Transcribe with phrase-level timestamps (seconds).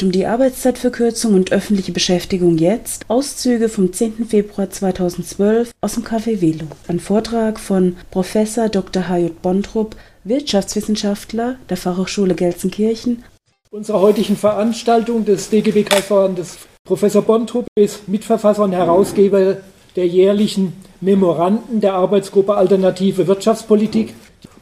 [0.00, 3.04] geht um die Arbeitszeitverkürzung und öffentliche Beschäftigung jetzt.
[3.08, 4.24] Auszüge vom 10.
[4.26, 6.64] Februar 2012 aus dem Café Velo.
[6.88, 9.10] Ein Vortrag von Professor Dr.
[9.10, 9.42] H.J.
[9.42, 13.24] Bontrup, Wirtschaftswissenschaftler der Fachhochschule Gelsenkirchen.
[13.70, 19.58] Unserer heutigen Veranstaltung des DGB-Kreisverbandes Professor Bontrup ist Mitverfasser und Herausgeber
[19.96, 20.72] der jährlichen
[21.02, 24.14] Memoranden der Arbeitsgruppe Alternative Wirtschaftspolitik.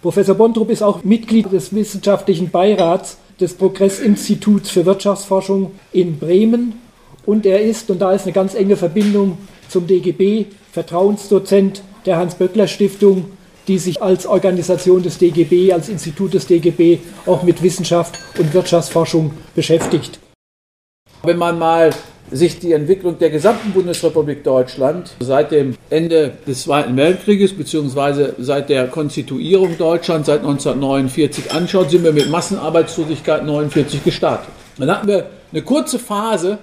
[0.02, 6.80] Professor Bontrup ist auch Mitglied des wissenschaftlichen Beirats des Progressinstituts für Wirtschaftsforschung in Bremen
[7.26, 13.26] und er ist, und da ist eine ganz enge Verbindung zum DGB, Vertrauensdozent der Hans-Böckler-Stiftung,
[13.68, 19.32] die sich als Organisation des DGB, als Institut des DGB auch mit Wissenschaft und Wirtschaftsforschung
[19.54, 20.18] beschäftigt.
[21.22, 21.90] Wenn man mal
[22.30, 28.32] sich die Entwicklung der gesamten Bundesrepublik Deutschland seit dem Ende des Zweiten Weltkrieges bzw.
[28.38, 34.50] seit der Konstituierung Deutschlands seit 1949 anschaut, sind wir mit Massenarbeitslosigkeit 49 gestartet.
[34.78, 36.58] Dann hatten wir eine kurze Phase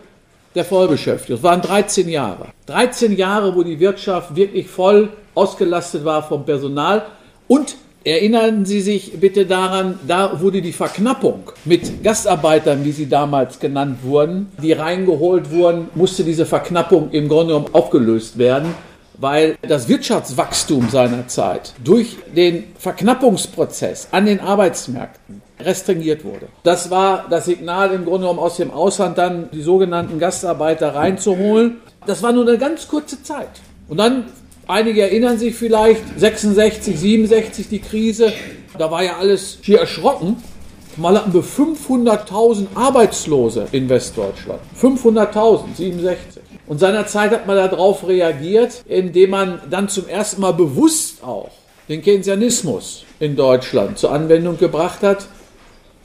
[0.54, 1.42] der Vollbeschäftigung.
[1.42, 2.48] Das waren 13 Jahre.
[2.68, 7.06] 13 Jahre, wo die Wirtschaft wirklich voll ausgelastet war vom Personal
[7.48, 7.76] und
[8.06, 14.04] Erinnern Sie sich bitte daran, da wurde die Verknappung mit Gastarbeitern, wie sie damals genannt
[14.04, 18.76] wurden, die reingeholt wurden, musste diese Verknappung im Grunde genommen aufgelöst werden,
[19.18, 26.48] weil das Wirtschaftswachstum seiner Zeit durch den Verknappungsprozess an den Arbeitsmärkten restringiert wurde.
[26.62, 31.78] Das war das Signal im Grunde genommen aus dem Ausland dann die sogenannten Gastarbeiter reinzuholen.
[32.06, 33.50] Das war nur eine ganz kurze Zeit.
[33.88, 34.26] Und dann
[34.68, 38.34] Einige erinnern sich vielleicht, 66, 67 die Krise,
[38.80, 40.38] da war ja alles hier erschrocken.
[40.98, 44.62] Mal hatten wir 500.000 Arbeitslose in Westdeutschland.
[44.82, 46.42] 500.000, 67.
[46.68, 51.52] Und seinerzeit hat man darauf reagiert, indem man dann zum ersten Mal bewusst auch
[51.88, 55.28] den Keynesianismus in Deutschland zur Anwendung gebracht hat.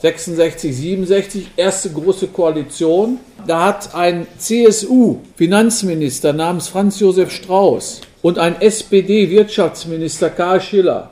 [0.01, 3.19] 66, 67, erste große Koalition.
[3.47, 11.11] Da hat ein CSU-Finanzminister namens Franz Josef Strauß und ein SPD-Wirtschaftsminister Karl Schiller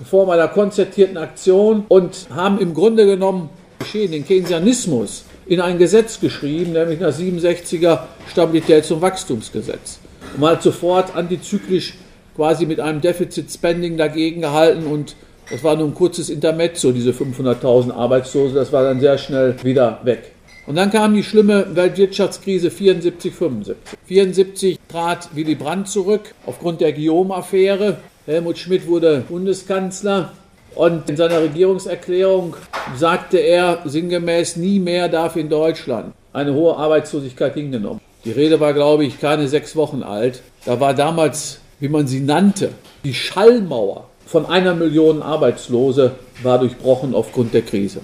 [0.00, 5.78] in Form einer konzertierten Aktion und haben im Grunde genommen geschehen, den Keynesianismus in ein
[5.78, 8.00] Gesetz geschrieben, nämlich das 67er
[8.34, 9.98] Stabilitäts- und Wachstumsgesetz.
[10.34, 11.94] Und man hat sofort antizyklisch
[12.34, 15.14] quasi mit einem Deficit-Spending dagegen gehalten und
[15.50, 20.00] das war nur ein kurzes Intermezzo, diese 500.000 Arbeitslose, das war dann sehr schnell wieder
[20.04, 20.32] weg.
[20.66, 23.98] Und dann kam die schlimme Weltwirtschaftskrise 74, 75.
[24.06, 27.96] 74 trat Willy Brandt zurück aufgrund der Guillaume-Affäre.
[28.26, 30.32] Helmut Schmidt wurde Bundeskanzler.
[30.76, 32.54] Und in seiner Regierungserklärung
[32.96, 38.00] sagte er sinngemäß, nie mehr darf in Deutschland eine hohe Arbeitslosigkeit hingenommen.
[38.24, 40.42] Die Rede war, glaube ich, keine sechs Wochen alt.
[40.64, 42.70] Da war damals, wie man sie nannte,
[43.02, 46.12] die Schallmauer von einer Million Arbeitslose
[46.44, 48.00] war durchbrochen aufgrund der Krise.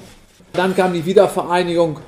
[0.55, 2.01] Dann kam die Wiedervereinigung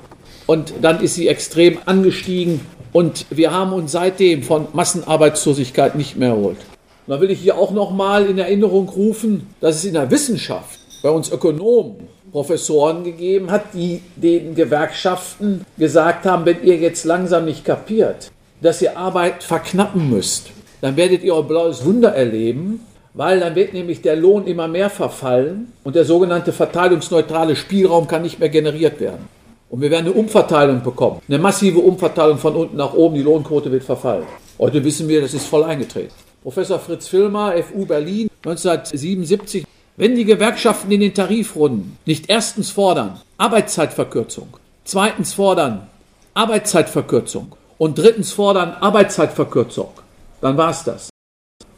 [0.45, 2.59] und dann ist sie extrem angestiegen
[2.91, 6.57] und wir haben uns seitdem von Massenarbeitslosigkeit nicht mehr erholt.
[7.07, 11.09] Da will ich hier auch nochmal in Erinnerung rufen, dass es in der Wissenschaft bei
[11.09, 17.63] uns Ökonomen, Professoren gegeben hat, die den Gewerkschaften gesagt haben, wenn ihr jetzt langsam nicht
[17.63, 18.31] kapiert,
[18.61, 22.81] dass ihr Arbeit verknappen müsst, dann werdet ihr euer blaues Wunder erleben,
[23.13, 28.21] weil dann wird nämlich der Lohn immer mehr verfallen und der sogenannte verteilungsneutrale Spielraum kann
[28.21, 29.27] nicht mehr generiert werden.
[29.69, 31.21] Und wir werden eine Umverteilung bekommen.
[31.27, 33.15] Eine massive Umverteilung von unten nach oben.
[33.15, 34.25] Die Lohnquote wird verfallen.
[34.57, 36.13] Heute wissen wir, das ist voll eingetreten.
[36.41, 39.65] Professor Fritz Filmer, FU Berlin, 1977.
[39.95, 44.47] Wenn die Gewerkschaften in den Tarifrunden nicht erstens fordern Arbeitszeitverkürzung,
[44.85, 45.87] zweitens fordern
[46.33, 49.89] Arbeitszeitverkürzung und drittens fordern Arbeitszeitverkürzung,
[50.41, 51.09] dann war es das.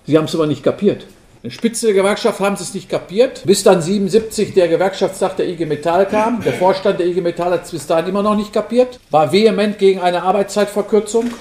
[0.05, 1.05] Sie haben es aber nicht kapiert.
[1.43, 5.49] Eine Spitze der Gewerkschaft haben sie es nicht kapiert, bis dann 77 der Gewerkschaftstag der
[5.49, 6.43] IG Metall kam.
[6.43, 9.79] Der Vorstand der IG Metall hat es bis dahin immer noch nicht kapiert, war vehement
[9.79, 11.31] gegen eine Arbeitszeitverkürzung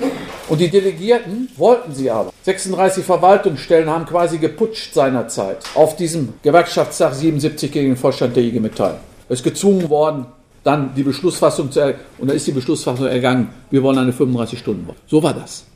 [0.49, 2.33] und die Delegierten wollten sie aber.
[2.45, 8.59] 36 Verwaltungsstellen haben quasi geputscht seinerzeit auf diesem Gewerkschaftstag 77 gegen den Vorstand der IG
[8.59, 9.01] Metall.
[9.29, 10.25] Es ist gezwungen worden,
[10.65, 12.07] dann die Beschlussfassung zu ergänzen.
[12.17, 14.97] und da ist die Beschlussfassung ergangen, wir wollen eine 35-Stunden-Woche.
[15.07, 15.67] So war das.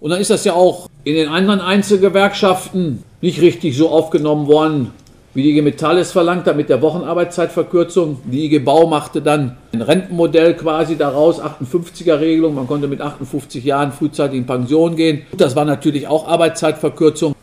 [0.00, 4.92] Und dann ist das ja auch in den anderen Einzelgewerkschaften nicht richtig so aufgenommen worden,
[5.34, 8.20] wie die IG Metall es verlangt hat mit der Wochenarbeitszeitverkürzung.
[8.24, 12.54] Die IG Bau machte dann ein Rentenmodell quasi daraus, 58er-Regelung.
[12.54, 15.26] Man konnte mit 58 Jahren frühzeitig in Pension gehen.
[15.36, 17.34] Das war natürlich auch Arbeitszeitverkürzung.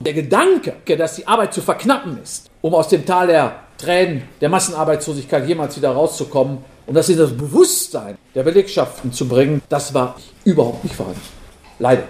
[0.00, 4.48] Der Gedanke, dass die Arbeit zu verknappen ist, um aus dem Tal der Tränen der
[4.48, 10.16] Massenarbeitslosigkeit jemals wieder rauszukommen und das in das Bewusstsein der Belegschaften zu bringen, das war
[10.44, 11.43] überhaupt nicht vorhanden.
[11.78, 12.04] Leider.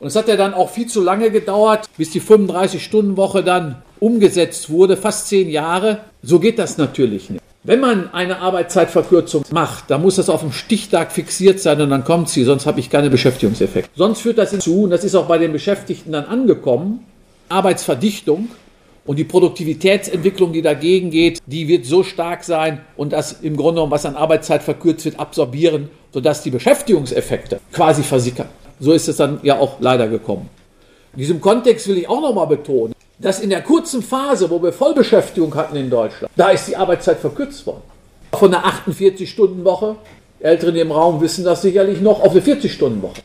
[0.00, 4.70] Und es hat ja dann auch viel zu lange gedauert, bis die 35-Stunden-Woche dann umgesetzt
[4.70, 6.00] wurde, fast zehn Jahre.
[6.22, 7.42] So geht das natürlich nicht.
[7.64, 12.04] Wenn man eine Arbeitszeitverkürzung macht, dann muss das auf dem Stichtag fixiert sein und dann
[12.04, 13.90] kommt sie, sonst habe ich keine Beschäftigungseffekte.
[13.96, 17.04] Sonst führt das hinzu, und das ist auch bei den Beschäftigten dann angekommen,
[17.48, 18.48] Arbeitsverdichtung
[19.08, 23.76] und die Produktivitätsentwicklung, die dagegen geht, die wird so stark sein und das im Grunde
[23.76, 28.50] genommen, was an Arbeitszeit verkürzt wird, absorbieren, sodass die Beschäftigungseffekte quasi versickern.
[28.78, 30.50] So ist es dann ja auch leider gekommen.
[31.14, 34.74] In diesem Kontext will ich auch nochmal betonen, dass in der kurzen Phase, wo wir
[34.74, 37.82] Vollbeschäftigung hatten in Deutschland, da ist die Arbeitszeit verkürzt worden.
[38.34, 39.96] Von einer 48-Stunden-Woche,
[40.40, 43.22] Älteren im Raum wissen das sicherlich noch, auf eine 40-Stunden-Woche.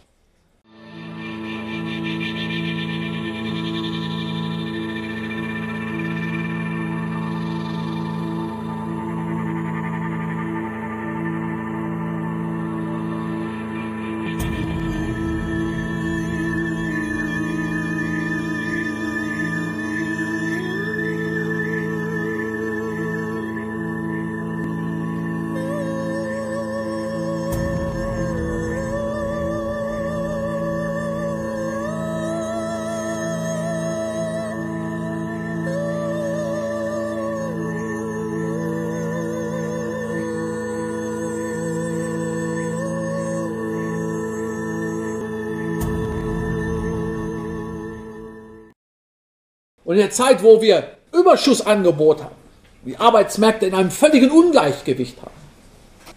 [49.93, 52.35] Und in der Zeit, wo wir Überschussangebot haben,
[52.83, 55.35] die Arbeitsmärkte in einem völligen Ungleichgewicht haben,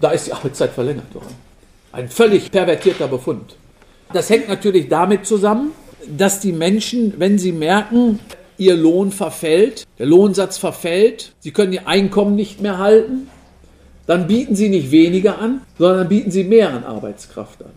[0.00, 1.34] da ist die Arbeitszeit verlängert worden.
[1.92, 3.56] Ein völlig pervertierter Befund.
[4.14, 5.72] Das hängt natürlich damit zusammen,
[6.08, 8.18] dass die Menschen, wenn sie merken,
[8.56, 13.28] ihr Lohn verfällt, der Lohnsatz verfällt, sie können ihr Einkommen nicht mehr halten,
[14.06, 17.72] dann bieten sie nicht weniger an, sondern bieten sie mehr an Arbeitskraft an.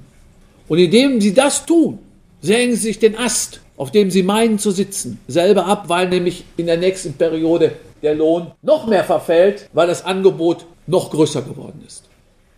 [0.69, 1.99] Und indem sie das tun,
[2.41, 6.43] sägen sie sich den Ast auf dem sie meinen zu sitzen, selber ab, weil nämlich
[6.57, 7.71] in der nächsten Periode
[8.03, 12.03] der Lohn noch mehr verfällt, weil das Angebot noch größer geworden ist.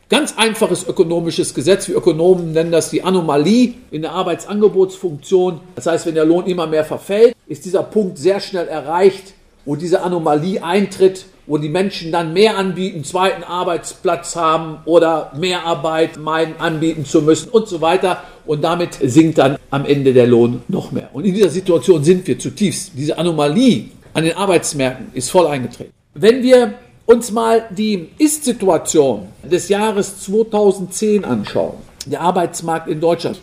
[0.10, 5.60] Ganz einfaches ökonomisches Gesetz, wir Ökonomen nennen das die Anomalie in der Arbeitsangebotsfunktion.
[5.76, 9.36] Das heißt, wenn der Lohn immer mehr verfällt, ist dieser Punkt sehr schnell erreicht,
[9.66, 15.66] wo diese Anomalie eintritt wo die Menschen dann mehr anbieten, zweiten Arbeitsplatz haben oder mehr
[15.66, 18.24] Arbeit meinen anbieten zu müssen und so weiter.
[18.46, 21.10] Und damit sinkt dann am Ende der Lohn noch mehr.
[21.14, 22.92] Und in dieser Situation sind wir zutiefst.
[22.96, 25.92] Diese Anomalie an den Arbeitsmärkten ist voll eingetreten.
[26.14, 26.76] Wenn wir
[27.06, 31.76] uns mal die Ist-Situation des Jahres 2010 anschauen,
[32.06, 33.40] der Arbeitsmarkt in Deutschland,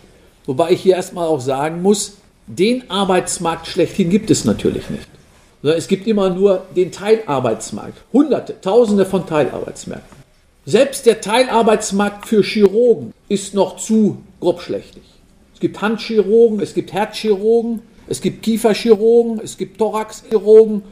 [0.47, 2.17] wobei ich hier erstmal auch sagen muss,
[2.47, 5.18] den Arbeitsmarkt schlechthin gibt es natürlich nicht
[5.63, 7.99] es gibt immer nur den Teilarbeitsmarkt.
[8.13, 10.19] Hunderte, Tausende von Teilarbeitsmärkten.
[10.67, 15.03] Selbst der Teilarbeitsmarkt für Chirurgen ist noch zu grobschlächtig.
[15.55, 20.83] Es gibt Handchirurgen, es gibt Herzchirurgen, es gibt Kieferchirurgen, es gibt Thoraxchirurgen,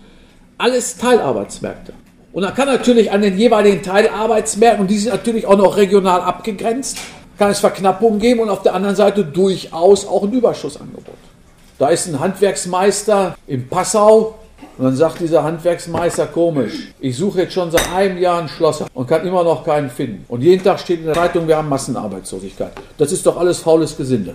[0.58, 1.92] alles Teilarbeitsmärkte.
[2.32, 6.20] Und dann kann natürlich an den jeweiligen Teilarbeitsmärkten, und die sind natürlich auch noch regional
[6.20, 6.98] abgegrenzt,
[7.38, 11.14] kann es Verknappungen geben und auf der anderen Seite durchaus auch ein Überschussangebot.
[11.78, 14.34] Da ist ein Handwerksmeister in Passau,
[14.78, 18.86] und dann sagt dieser Handwerksmeister komisch, ich suche jetzt schon seit einem Jahr einen Schlosser
[18.92, 20.24] und kann immer noch keinen finden.
[20.28, 22.72] Und jeden Tag steht in der Zeitung, wir haben Massenarbeitslosigkeit.
[22.98, 24.34] Das ist doch alles faules Gesinde.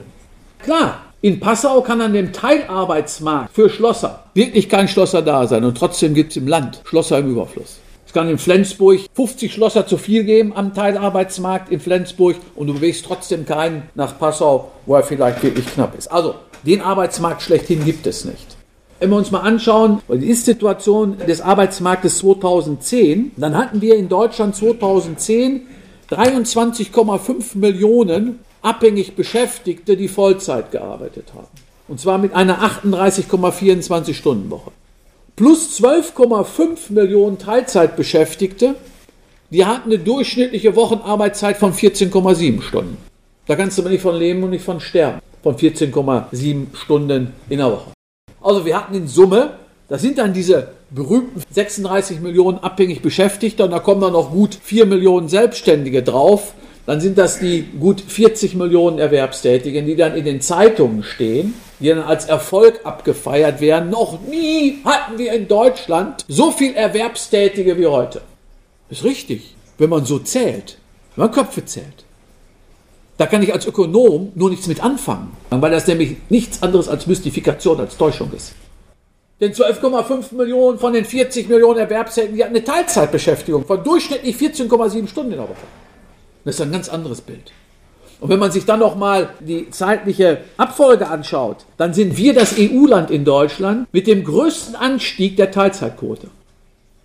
[0.63, 5.77] Klar, in Passau kann an dem Teilarbeitsmarkt für Schlosser wirklich kein Schlosser da sein und
[5.77, 7.77] trotzdem gibt es im Land Schlosser im Überfluss.
[8.07, 12.74] Es kann in Flensburg 50 Schlosser zu viel geben am Teilarbeitsmarkt in Flensburg und du
[12.74, 16.07] bewegst trotzdem keinen nach Passau, wo er vielleicht wirklich knapp ist.
[16.07, 18.57] Also, den Arbeitsmarkt schlechthin gibt es nicht.
[19.01, 24.55] Wenn wir uns mal anschauen, die Ist-Situation des Arbeitsmarktes 2010, dann hatten wir in Deutschland
[24.55, 25.62] 2010
[26.08, 31.48] 23,5 Millionen abhängig Beschäftigte, die Vollzeit gearbeitet haben.
[31.88, 34.70] Und zwar mit einer 38,24 Stunden Woche.
[35.36, 38.75] Plus 12,5 Millionen Teilzeitbeschäftigte,
[39.50, 42.98] die hatten eine durchschnittliche Wochenarbeitszeit von 14,7 Stunden.
[43.48, 45.22] Da kannst du aber nicht von leben und nicht von sterben.
[45.41, 47.91] Von 14,7 Stunden in der Woche.
[48.41, 49.51] Also wir hatten in Summe,
[49.88, 54.57] das sind dann diese berühmten 36 Millionen abhängig Beschäftigte und da kommen dann noch gut
[54.62, 56.53] 4 Millionen Selbstständige drauf.
[56.86, 61.89] Dann sind das die gut 40 Millionen Erwerbstätigen, die dann in den Zeitungen stehen, die
[61.89, 63.91] dann als Erfolg abgefeiert werden.
[63.91, 68.21] Noch nie hatten wir in Deutschland so viel Erwerbstätige wie heute.
[68.89, 70.77] Ist richtig, wenn man so zählt,
[71.15, 72.05] wenn man Köpfe zählt.
[73.18, 77.08] Da kann ich als Ökonom nur nichts mit anfangen, weil das nämlich nichts anderes als
[77.08, 78.53] Mystifikation, als Täuschung ist.
[79.39, 85.08] Denn 12,5 Millionen von den 40 Millionen Erwerbstätigen, die hatten eine Teilzeitbeschäftigung von durchschnittlich 14,7
[85.08, 85.56] Stunden in der Woche.
[86.46, 87.51] Das ist ein ganz anderes Bild.
[88.20, 92.56] Und wenn man sich dann noch mal die zeitliche Abfolge anschaut, dann sind wir das
[92.58, 96.27] EU-Land in Deutschland mit dem größten Anstieg der Teilzeitquote.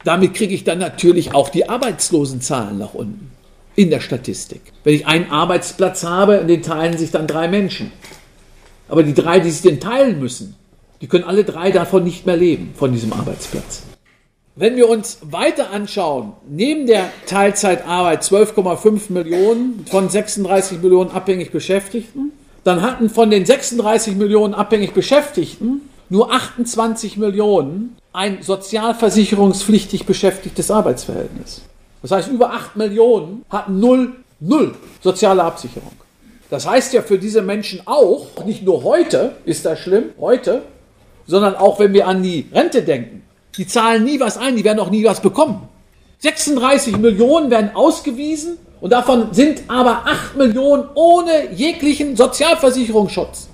[0.04, 3.35] Damit kriege ich dann natürlich auch die Arbeitslosenzahlen nach unten
[3.76, 4.62] in der Statistik.
[4.82, 7.92] Wenn ich einen Arbeitsplatz habe, den teilen sich dann drei Menschen.
[8.88, 10.56] Aber die drei, die sich den teilen müssen,
[11.00, 13.82] die können alle drei davon nicht mehr leben, von diesem Arbeitsplatz.
[14.54, 22.32] Wenn wir uns weiter anschauen, neben der Teilzeitarbeit 12,5 Millionen von 36 Millionen abhängig Beschäftigten,
[22.64, 31.60] dann hatten von den 36 Millionen abhängig Beschäftigten nur 28 Millionen ein sozialversicherungspflichtig beschäftigtes Arbeitsverhältnis.
[32.06, 35.90] Das heißt, über 8 Millionen hatten null, null soziale Absicherung.
[36.50, 40.62] Das heißt ja für diese Menschen auch, nicht nur heute ist das schlimm, heute,
[41.26, 43.24] sondern auch wenn wir an die Rente denken.
[43.56, 45.68] Die zahlen nie was ein, die werden auch nie was bekommen.
[46.18, 53.48] 36 Millionen werden ausgewiesen und davon sind aber 8 Millionen ohne jeglichen Sozialversicherungsschutz.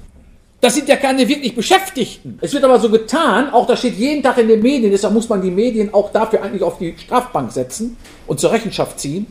[0.63, 2.39] Das sind ja keine wirklich Beschäftigten.
[2.41, 5.29] Es wird aber so getan, auch das steht jeden Tag in den Medien, deshalb muss
[5.29, 7.97] man die Medien auch dafür eigentlich auf die Strafbank setzen
[8.29, 9.27] und zur Rechenschaft ziehen,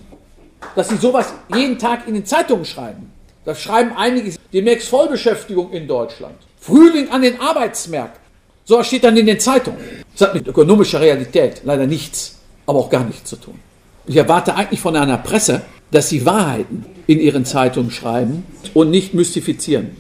[0.76, 3.14] dass sie sowas jeden Tag in den Zeitungen schreiben.
[3.46, 6.36] Das schreiben einige demnächst Vollbeschäftigung in Deutschland.
[6.60, 8.20] Frühling an den Arbeitsmärkten.
[8.66, 9.80] So steht dann in den Zeitungen.
[10.12, 13.58] Das hat mit ökonomischer Realität leider nichts, aber auch gar nichts zu tun.
[14.06, 15.62] Ich erwarte eigentlich von einer Presse,
[15.92, 19.96] dass sie Wahrheiten in ihren Zeitungen schreiben und nicht mystifizieren.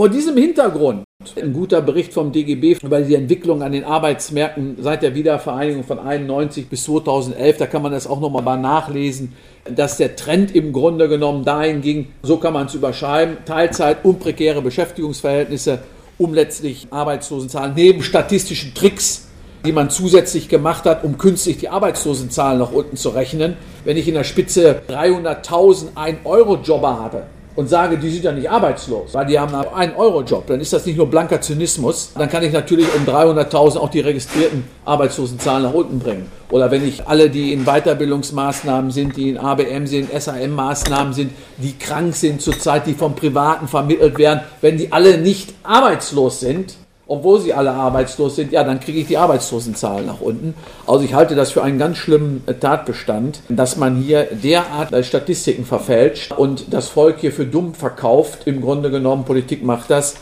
[0.00, 1.04] Vor diesem Hintergrund
[1.36, 5.98] ein guter Bericht vom DGB über die Entwicklung an den Arbeitsmärkten seit der Wiedervereinigung von
[5.98, 7.58] 91 bis 2011.
[7.58, 9.34] Da kann man das auch nochmal nachlesen,
[9.68, 14.20] dass der Trend im Grunde genommen dahin ging, so kann man es überschreiben, Teilzeit und
[14.20, 15.80] prekäre Beschäftigungsverhältnisse,
[16.16, 19.26] um letztlich Arbeitslosenzahlen neben statistischen Tricks
[19.66, 23.58] die man zusätzlich gemacht hat, um künstlich die Arbeitslosenzahlen nach unten zu rechnen.
[23.84, 27.24] Wenn ich in der Spitze 300.000 1-Euro-Jobber habe,
[27.56, 30.86] und sage, die sind ja nicht arbeitslos, weil die haben einen Euro-Job, dann ist das
[30.86, 32.12] nicht nur blanker Zynismus.
[32.16, 36.30] Dann kann ich natürlich um 300.000 auch die registrierten Arbeitslosenzahlen nach unten bringen.
[36.50, 41.76] Oder wenn ich alle, die in Weiterbildungsmaßnahmen sind, die in ABM sind, SAM-Maßnahmen sind, die
[41.76, 46.74] krank sind zurzeit, die vom Privaten vermittelt werden, wenn die alle nicht arbeitslos sind,
[47.10, 50.54] obwohl sie alle arbeitslos sind, ja, dann kriege ich die Arbeitslosenzahl nach unten.
[50.86, 55.02] Also ich halte das für einen ganz schlimmen äh, Tatbestand, dass man hier derart äh,
[55.02, 58.46] Statistiken verfälscht und das Volk hier für dumm verkauft.
[58.46, 60.14] Im Grunde genommen, Politik macht das.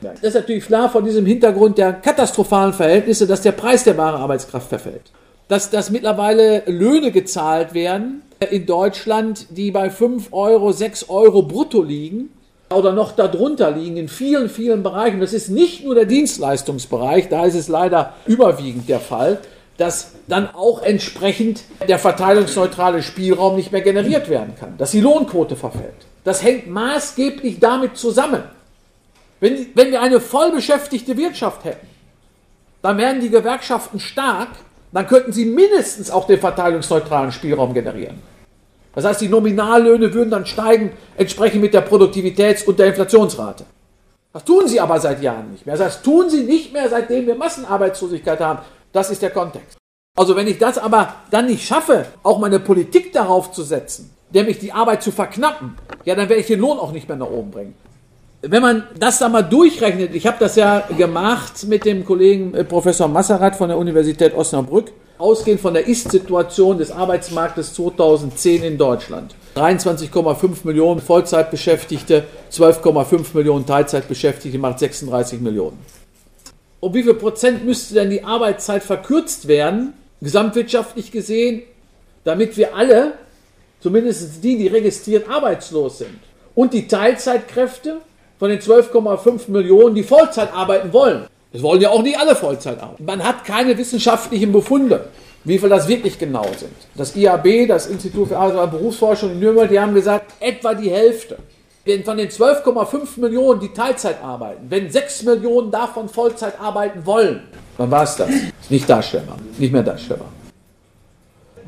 [0.00, 4.20] Das ist natürlich klar vor diesem Hintergrund der katastrophalen Verhältnisse, dass der Preis der wahren
[4.20, 5.12] Arbeitskraft verfällt.
[5.46, 11.84] Dass, dass mittlerweile Löhne gezahlt werden in Deutschland, die bei 5 Euro, 6 Euro brutto
[11.84, 12.30] liegen
[12.72, 15.20] oder noch darunter liegen in vielen, vielen Bereichen.
[15.20, 19.38] Das ist nicht nur der Dienstleistungsbereich, da ist es leider überwiegend der Fall,
[19.76, 25.56] dass dann auch entsprechend der verteilungsneutrale Spielraum nicht mehr generiert werden kann, dass die Lohnquote
[25.56, 26.06] verfällt.
[26.22, 28.42] Das hängt maßgeblich damit zusammen.
[29.40, 31.86] Wenn, wenn wir eine vollbeschäftigte Wirtschaft hätten,
[32.82, 34.48] dann wären die Gewerkschaften stark,
[34.92, 38.22] dann könnten sie mindestens auch den verteilungsneutralen Spielraum generieren.
[38.94, 43.64] Das heißt, die Nominallöhne würden dann steigen, entsprechend mit der Produktivitäts- und der Inflationsrate.
[44.32, 45.76] Das tun sie aber seit Jahren nicht mehr.
[45.76, 48.60] Das heißt, tun sie nicht mehr, seitdem wir Massenarbeitslosigkeit haben.
[48.92, 49.76] Das ist der Kontext.
[50.16, 54.58] Also wenn ich das aber dann nicht schaffe, auch meine Politik darauf zu setzen, nämlich
[54.58, 57.50] die Arbeit zu verknappen, ja, dann werde ich den Lohn auch nicht mehr nach oben
[57.50, 57.74] bringen.
[58.42, 62.64] Wenn man das da mal durchrechnet, ich habe das ja gemacht mit dem Kollegen äh,
[62.64, 69.34] Professor Masserat von der Universität Osnabrück, ausgehend von der Ist-Situation des Arbeitsmarktes 2010 in Deutschland.
[69.56, 75.78] 23,5 Millionen Vollzeitbeschäftigte, 12,5 Millionen Teilzeitbeschäftigte macht 36 Millionen.
[76.80, 81.62] Um wie viel Prozent müsste denn die Arbeitszeit verkürzt werden, gesamtwirtschaftlich gesehen,
[82.24, 83.14] damit wir alle,
[83.80, 86.18] zumindest die, die registriert arbeitslos sind,
[86.54, 87.98] und die Teilzeitkräfte
[88.38, 92.80] von den 12,5 Millionen, die Vollzeit arbeiten wollen, das wollen ja auch nicht alle Vollzeit
[92.80, 93.04] arbeiten.
[93.04, 95.08] Man hat keine wissenschaftlichen Befunde,
[95.44, 96.72] wie viel das wirklich genau sind.
[96.94, 100.90] Das IAB, das Institut für Arbeit und Berufsforschung in Nürnberg, die haben gesagt, etwa die
[100.90, 101.38] Hälfte.
[101.84, 107.42] Wenn von den 12,5 Millionen, die Teilzeit arbeiten, wenn 6 Millionen davon Vollzeit arbeiten wollen,
[107.78, 108.28] dann war es das.
[108.28, 110.28] Ist nicht darstellbar, nicht mehr darstellbar.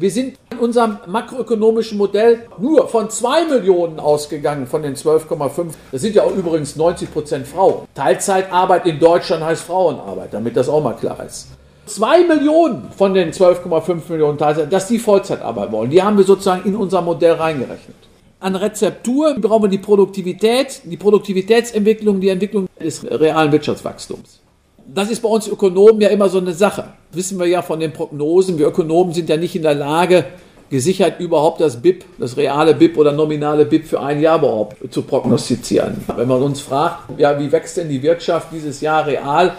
[0.02, 5.66] Wir sind in unserem makroökonomischen Modell nur von 2 Millionen ausgegangen von den 12,5.
[5.92, 7.86] Das sind ja auch übrigens 90 Prozent Frauen.
[7.94, 11.50] Teilzeitarbeit in Deutschland heißt Frauenarbeit, damit das auch mal klar ist.
[11.86, 15.90] 2 Millionen von den 12,5 Millionen Teilzeit, dass die Vollzeitarbeit wollen.
[15.90, 17.94] Die haben wir sozusagen in unser Modell reingerechnet.
[18.40, 24.41] An Rezeptur brauchen wir die Produktivität, die Produktivitätsentwicklung, die Entwicklung des realen Wirtschaftswachstums.
[24.94, 26.84] Das ist bei uns Ökonomen ja immer so eine Sache.
[27.12, 28.58] Wissen wir ja von den Prognosen.
[28.58, 30.26] Wir Ökonomen sind ja nicht in der Lage,
[30.68, 35.02] gesichert überhaupt das BIP, das reale BIP oder nominale BIP für ein Jahr überhaupt zu
[35.02, 36.04] prognostizieren.
[36.14, 39.54] Wenn man uns fragt, ja, wie wächst denn die Wirtschaft dieses Jahr real,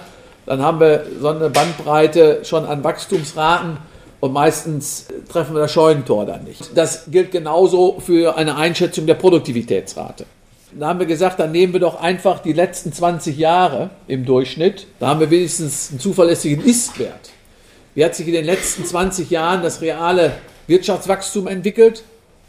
[0.46, 3.78] dann haben wir so eine Bandbreite schon an Wachstumsraten
[4.20, 6.78] und meistens treffen wir das Scheunentor dann nicht.
[6.78, 10.26] Das gilt genauso für eine Einschätzung der Produktivitätsrate.
[10.80, 14.88] Da haben wir gesagt, dann nehmen wir doch einfach die letzten 20 Jahre im Durchschnitt.
[15.00, 17.32] Da haben wir wenigstens einen zuverlässigen Ist-Wert.
[17.96, 20.34] Wie hat sich in den letzten 20 Jahren das reale
[20.68, 22.04] Wirtschaftswachstum entwickelt?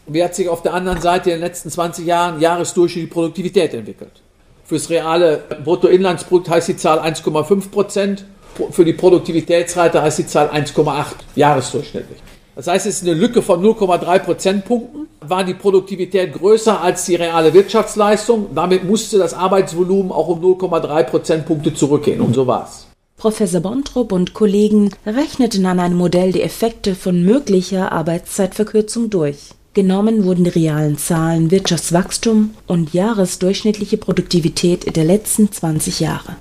[0.07, 3.09] Und wie hat sich auf der anderen Seite in den letzten 20 Jahren Jahresdurchschnitt die
[3.09, 4.21] Produktivität entwickelt?
[4.63, 8.25] Fürs reale Bruttoinlandsprodukt heißt die Zahl 1,5 Prozent.
[8.71, 11.05] Für die Produktivitätsrate heißt die Zahl 1,8
[11.35, 12.19] jahresdurchschnittlich.
[12.55, 15.07] Das heißt, es ist eine Lücke von 0,3 Prozentpunkten.
[15.21, 18.47] War die Produktivität größer als die reale Wirtschaftsleistung?
[18.55, 22.21] Damit musste das Arbeitsvolumen auch um 0,3 Prozentpunkte zurückgehen.
[22.21, 22.87] Und so war's.
[23.17, 29.51] Professor Bontrup und Kollegen rechneten an einem Modell die Effekte von möglicher Arbeitszeitverkürzung durch.
[29.73, 36.37] Genommen wurden die realen Zahlen Wirtschaftswachstum und jahresdurchschnittliche Produktivität der letzten 20 Jahre.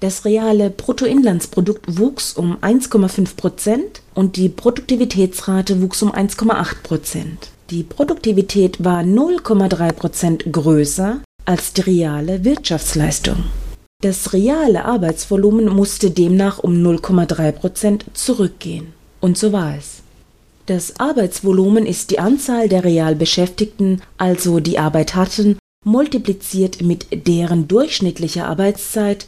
[0.00, 7.50] Das reale Bruttoinlandsprodukt wuchs um 1,5 Prozent und die Produktivitätsrate wuchs um 1,8 Prozent.
[7.68, 13.44] Die Produktivität war 0,3 Prozent größer als die reale Wirtschaftsleistung.
[14.02, 18.94] Das reale Arbeitsvolumen musste demnach um 0,3 Prozent zurückgehen.
[19.20, 20.00] Und so war es.
[20.64, 27.68] Das Arbeitsvolumen ist die Anzahl der real Beschäftigten, also die Arbeit hatten, multipliziert mit deren
[27.68, 29.26] durchschnittlicher Arbeitszeit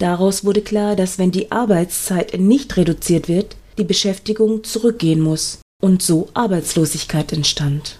[0.00, 6.02] Daraus wurde klar, dass wenn die Arbeitszeit nicht reduziert wird, die Beschäftigung zurückgehen muss und
[6.02, 7.98] so Arbeitslosigkeit entstand.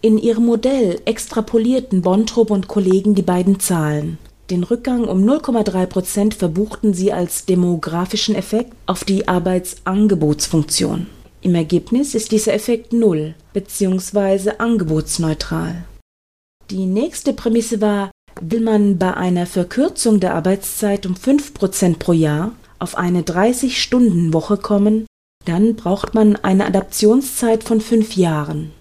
[0.00, 4.18] In ihrem Modell extrapolierten Bontrup und Kollegen die beiden Zahlen.
[4.50, 11.06] Den Rückgang um 0,3 Prozent verbuchten sie als demografischen Effekt auf die Arbeitsangebotsfunktion.
[11.42, 14.52] Im Ergebnis ist dieser Effekt null bzw.
[14.56, 15.84] angebotsneutral.
[16.70, 18.10] Die nächste Prämisse war,
[18.46, 25.06] Will man bei einer Verkürzung der Arbeitszeit um 5% pro Jahr auf eine 30-Stunden-Woche kommen,
[25.46, 28.72] dann braucht man eine Adaptionszeit von fünf Jahren.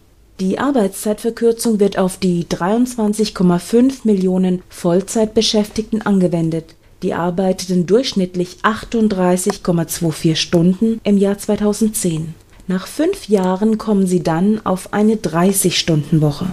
[0.42, 6.76] Die Arbeitszeitverkürzung wird auf die 23,5 Millionen Vollzeitbeschäftigten angewendet.
[7.02, 12.34] Die arbeiteten durchschnittlich 38,24 Stunden im Jahr 2010.
[12.68, 16.48] Nach fünf Jahren kommen sie dann auf eine 30-Stunden-Woche.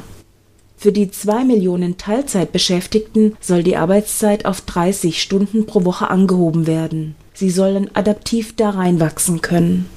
[0.81, 7.17] Für die zwei Millionen Teilzeitbeschäftigten soll die Arbeitszeit auf 30 Stunden pro Woche angehoben werden.
[7.35, 9.91] Sie sollen adaptiv da reinwachsen können.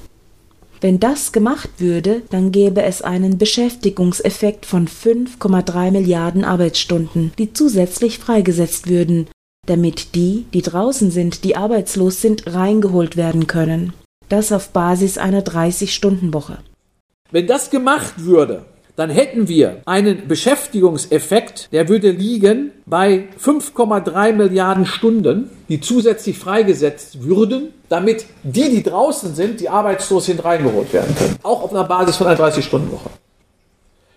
[0.82, 8.18] Wenn das gemacht würde, dann gäbe es einen Beschäftigungseffekt von 5,3 Milliarden Arbeitsstunden, die zusätzlich
[8.18, 9.28] freigesetzt würden,
[9.66, 13.94] damit die, die draußen sind, die arbeitslos sind, reingeholt werden können.
[14.28, 16.58] Das auf Basis einer 30-Stunden-Woche.
[17.30, 24.86] Wenn das gemacht würde, dann hätten wir einen Beschäftigungseffekt, der würde liegen bei 5,3 Milliarden
[24.86, 31.14] Stunden, die zusätzlich freigesetzt würden, damit die, die draußen sind, die arbeitslos sind, reingeholt werden
[31.16, 31.36] können.
[31.42, 33.10] Auch auf einer Basis von einer 30-Stunden-Woche.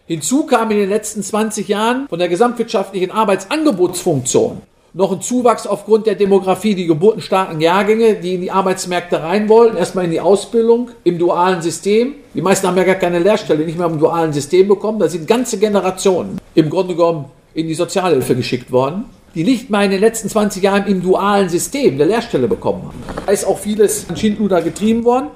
[0.05, 4.61] Hinzu kam in den letzten 20 Jahren von der gesamtwirtschaftlichen Arbeitsangebotsfunktion
[4.97, 9.77] noch ein Zuwachs aufgrund der Demografie, die geburtenstarken Jahrgänge, die in die Arbeitsmärkte rein wollen,
[9.77, 12.15] erstmal in die Ausbildung im dualen System.
[12.33, 14.97] Die meisten haben ja gar keine Lehrstelle, nicht mehr im dualen System bekommen.
[14.97, 19.05] Da sind ganze Generationen im Grunde genommen in die Sozialhilfe geschickt worden,
[19.35, 23.03] die nicht mal in den letzten 20 Jahren im dualen System eine Lehrstelle bekommen haben.
[23.23, 25.27] Da ist auch vieles in Schindluder getrieben worden.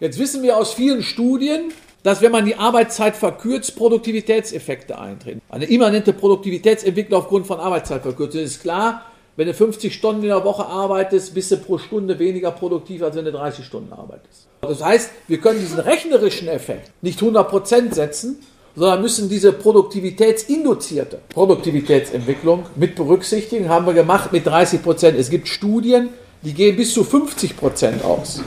[0.00, 5.42] Jetzt wissen wir aus vielen Studien, dass wenn man die Arbeitszeit verkürzt, Produktivitätseffekte eintreten.
[5.50, 9.04] Eine immanente Produktivitätsentwicklung aufgrund von Arbeitszeitverkürzung ist klar.
[9.36, 13.14] Wenn du 50 Stunden in der Woche arbeitest, bist du pro Stunde weniger produktiv, als
[13.14, 14.46] wenn du 30 Stunden arbeitest.
[14.62, 18.38] Das heißt, wir können diesen rechnerischen Effekt nicht 100% setzen,
[18.74, 23.68] sondern müssen diese produktivitätsinduzierte Produktivitätsentwicklung mit berücksichtigen.
[23.68, 25.14] Haben wir gemacht mit 30%.
[25.16, 26.08] Es gibt Studien,
[26.40, 28.40] die gehen bis zu 50% aus.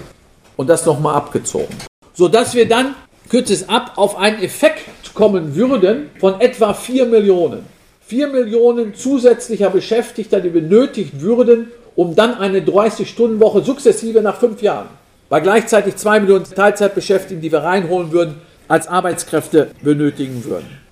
[0.57, 1.75] Und das nochmal abgezogen.
[2.13, 2.95] Sodass wir dann,
[3.29, 7.65] kürze es ab, auf einen Effekt kommen würden von etwa 4 Millionen.
[8.05, 14.87] 4 Millionen zusätzlicher Beschäftigter, die benötigt würden, um dann eine 30-Stunden-Woche sukzessive nach fünf Jahren,
[15.29, 20.82] bei gleichzeitig 2 Millionen Teilzeitbeschäftigten, die wir reinholen würden, als Arbeitskräfte benötigen würden.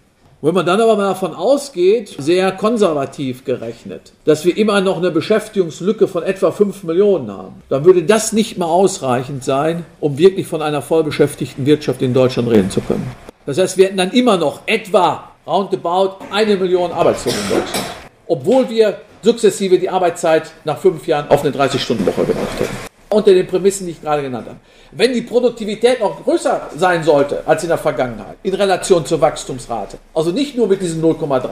[0.43, 5.11] Wenn man dann aber mal davon ausgeht, sehr konservativ gerechnet, dass wir immer noch eine
[5.11, 10.47] Beschäftigungslücke von etwa 5 Millionen haben, dann würde das nicht mehr ausreichend sein, um wirklich
[10.47, 13.05] von einer vollbeschäftigten Wirtschaft in Deutschland reden zu können.
[13.45, 17.85] Das heißt, wir hätten dann immer noch etwa roundabout eine Million Arbeitslose in Deutschland,
[18.25, 23.45] obwohl wir sukzessive die Arbeitszeit nach fünf Jahren auf eine 30-Stunden-Woche gebracht hätten unter den
[23.45, 24.57] Prämissen, die ich gerade genannt habe.
[24.91, 29.97] Wenn die Produktivität noch größer sein sollte als in der Vergangenheit, in Relation zur Wachstumsrate,
[30.13, 31.47] also nicht nur mit diesen 0,3,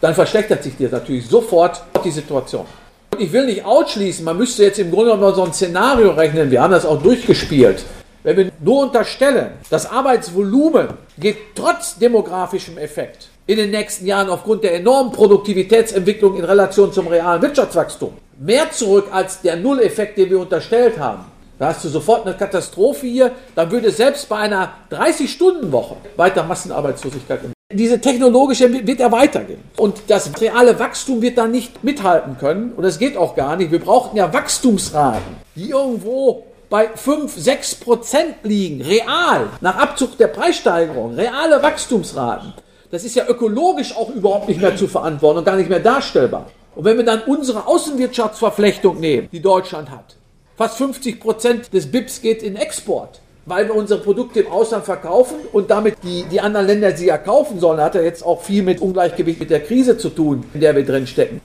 [0.00, 2.66] dann verschlechtert sich dir natürlich sofort die Situation.
[3.12, 6.50] Und ich will nicht ausschließen, man müsste jetzt im Grunde genommen so ein Szenario rechnen,
[6.50, 7.84] wir haben das auch durchgespielt.
[8.22, 14.62] Wenn wir nur unterstellen, das Arbeitsvolumen geht trotz demografischem Effekt in den nächsten Jahren aufgrund
[14.62, 20.40] der enormen Produktivitätsentwicklung in Relation zum realen Wirtschaftswachstum mehr zurück als der Nulleffekt, den wir
[20.40, 21.24] unterstellt haben.
[21.58, 23.32] Da hast du sofort eine Katastrophe hier.
[23.54, 27.40] Dann würde selbst bei einer 30-Stunden-Woche weiter Massenarbeitslosigkeit.
[27.70, 29.62] Diese technologische wird ja weitergehen.
[29.76, 32.72] Und das reale Wachstum wird da nicht mithalten können.
[32.72, 33.70] Und das geht auch gar nicht.
[33.70, 38.80] Wir brauchten ja Wachstumsraten, die irgendwo bei 5, 6 Prozent liegen.
[38.80, 39.48] Real.
[39.60, 41.14] Nach Abzug der Preissteigerung.
[41.14, 42.54] Reale Wachstumsraten.
[42.90, 46.46] Das ist ja ökologisch auch überhaupt nicht mehr zu verantworten und gar nicht mehr darstellbar.
[46.80, 50.16] Und wenn wir dann unsere Außenwirtschaftsverflechtung nehmen, die Deutschland hat,
[50.56, 55.36] fast 50 Prozent des BIPs geht in Export, weil wir unsere Produkte im Ausland verkaufen
[55.52, 58.62] und damit die, die anderen Länder sie ja kaufen sollen, hat ja jetzt auch viel
[58.62, 61.42] mit Ungleichgewicht mit der Krise zu tun, in der wir drin stecken.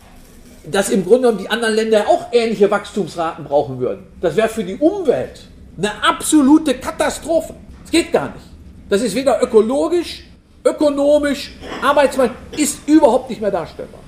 [0.72, 4.08] Dass im Grunde genommen die anderen Länder auch ähnliche Wachstumsraten brauchen würden.
[4.22, 5.42] Das wäre für die Umwelt
[5.78, 7.56] eine absolute Katastrophe.
[7.84, 8.46] Es geht gar nicht.
[8.88, 10.24] Das ist weder ökologisch,
[10.64, 14.05] ökonomisch, Arbeitsmarkt, ist überhaupt nicht mehr darstellbar.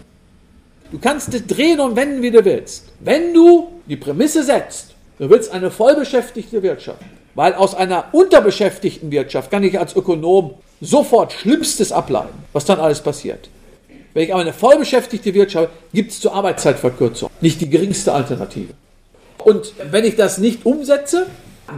[0.91, 2.85] Du kannst es drehen und wenden, wie du willst.
[2.99, 7.01] Wenn du die Prämisse setzt, du willst eine vollbeschäftigte Wirtschaft,
[7.35, 13.01] weil aus einer unterbeschäftigten Wirtschaft kann ich als Ökonom sofort Schlimmstes ableiten, was dann alles
[13.01, 13.49] passiert.
[14.13, 18.73] Wenn ich aber eine vollbeschäftigte Wirtschaft habe, gibt es zur Arbeitszeitverkürzung nicht die geringste Alternative.
[19.43, 21.27] Und wenn ich das nicht umsetze,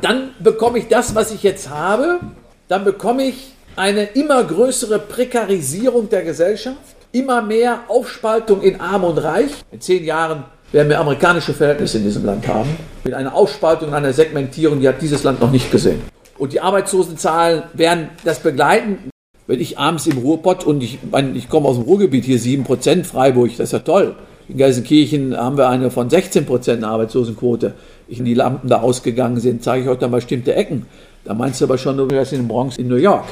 [0.02, 2.19] dann bekomme ich das, was ich jetzt habe,
[2.67, 9.17] dann bekomme ich eine immer größere Prekarisierung der Gesellschaft immer mehr Aufspaltung in Arm und
[9.17, 9.52] Reich.
[9.72, 12.69] In zehn Jahren werden wir amerikanische Verhältnisse in diesem Land haben.
[13.04, 16.02] Mit einer Aufspaltung, einer Segmentierung, die hat dieses Land noch nicht gesehen.
[16.38, 19.10] Und die Arbeitslosenzahlen werden das begleiten.
[19.48, 23.04] Wenn ich abends im Ruhrpott und ich, mein, ich komme aus dem Ruhrgebiet, hier 7%
[23.04, 24.15] Freiburg, das ist ja toll.
[24.48, 27.74] In Gelsenkirchen haben wir eine von 16% Arbeitslosenquote.
[28.08, 30.86] Ich die Lampen da ausgegangen sind, zeige ich euch dann bestimmte Ecken.
[31.26, 33.26] Da meinst du aber schon, du wärst in den Bronx in New York.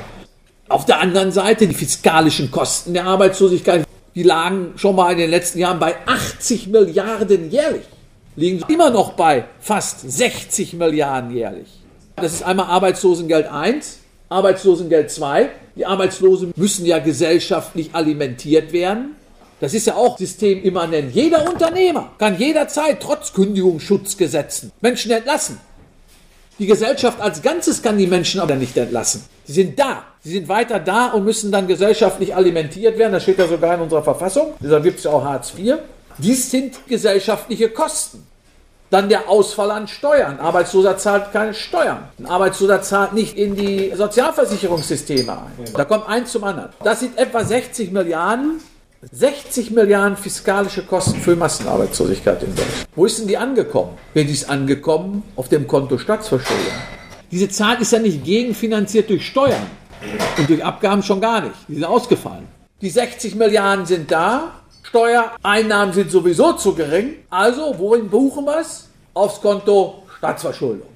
[0.70, 5.30] Auf der anderen Seite die fiskalischen Kosten der Arbeitslosigkeit, die lagen schon mal in den
[5.30, 7.86] letzten Jahren bei 80 Milliarden jährlich,
[8.36, 11.68] liegen immer noch bei fast 60 Milliarden jährlich.
[12.18, 15.50] Das ist einmal Arbeitslosengeld 1, Arbeitslosengeld 2.
[15.78, 19.16] Die Arbeitslosen müssen ja gesellschaftlich alimentiert werden.
[19.62, 21.16] Das ist ja auch systemimmanent.
[21.16, 25.60] Jeder Unternehmer kann jederzeit trotz Kündigungsschutzgesetzen Menschen entlassen.
[26.60, 29.24] Die Gesellschaft als Ganzes kann die Menschen aber nicht entlassen.
[29.46, 30.04] Sie sind da.
[30.24, 33.14] Sie sind weiter da und müssen dann gesellschaftlich alimentiert werden.
[33.14, 34.54] Das steht ja sogar in unserer Verfassung.
[34.60, 35.76] Deshalb gibt es ja auch Hartz IV.
[36.18, 38.26] Dies sind gesellschaftliche Kosten.
[38.90, 40.34] Dann der Ausfall an Steuern.
[40.34, 42.08] Ein Arbeitsloser zahlt keine Steuern.
[42.18, 45.74] Ein Arbeitsloser zahlt nicht in die Sozialversicherungssysteme ein.
[45.74, 46.70] Da kommt eins zum anderen.
[46.84, 48.62] Das sind etwa 60 Milliarden
[49.02, 52.88] 60 Milliarden fiskalische Kosten für Massenarbeitslosigkeit in Deutschland.
[52.96, 53.96] Wo ist denn die angekommen?
[54.16, 55.22] Wer ist angekommen?
[55.36, 56.74] Auf dem Konto Staatsverschuldung.
[57.30, 59.68] Diese Zahl ist ja nicht gegenfinanziert durch Steuern
[60.38, 61.56] und durch Abgaben schon gar nicht.
[61.68, 62.48] Die sind ausgefallen.
[62.82, 67.18] Die 60 Milliarden sind da, Steuereinnahmen sind sowieso zu gering.
[67.30, 68.90] Also, wohin buchen wir es?
[69.14, 70.88] Aufs Konto Staatsverschuldung.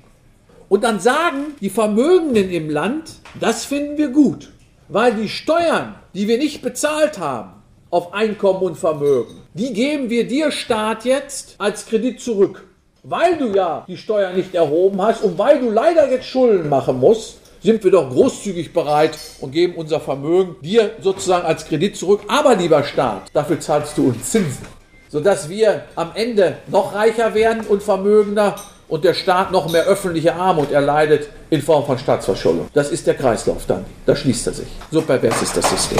[0.69, 4.51] Und dann sagen die Vermögenden im Land, das finden wir gut,
[4.87, 7.60] weil die Steuern, die wir nicht bezahlt haben,
[7.91, 9.41] auf Einkommen und Vermögen.
[9.53, 12.63] Die geben wir dir Staat jetzt als Kredit zurück.
[13.03, 16.99] weil du ja die Steuer nicht erhoben hast und weil du leider jetzt Schulden machen
[16.99, 22.21] musst, sind wir doch großzügig bereit und geben unser Vermögen dir sozusagen als Kredit zurück.
[22.27, 24.65] Aber lieber Staat, dafür zahlst du uns Zinsen,
[25.09, 28.55] sodass wir am Ende noch reicher werden und vermögender
[28.87, 32.67] und der Staat noch mehr öffentliche Armut erleidet in Form von Staatsverschuldung.
[32.73, 33.85] Das ist der Kreislauf dann.
[34.05, 34.67] Da schließt er sich.
[34.91, 35.99] So pervers ist das System.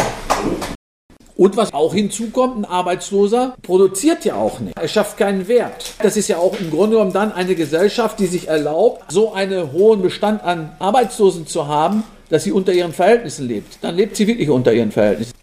[1.36, 4.78] Und was auch hinzukommt, ein Arbeitsloser produziert ja auch nicht.
[4.78, 5.94] Er schafft keinen Wert.
[6.02, 9.72] Das ist ja auch im Grunde genommen dann eine Gesellschaft, die sich erlaubt, so einen
[9.72, 13.78] hohen Bestand an Arbeitslosen zu haben, dass sie unter ihren Verhältnissen lebt.
[13.82, 15.34] Dann lebt sie wirklich unter ihren Verhältnissen.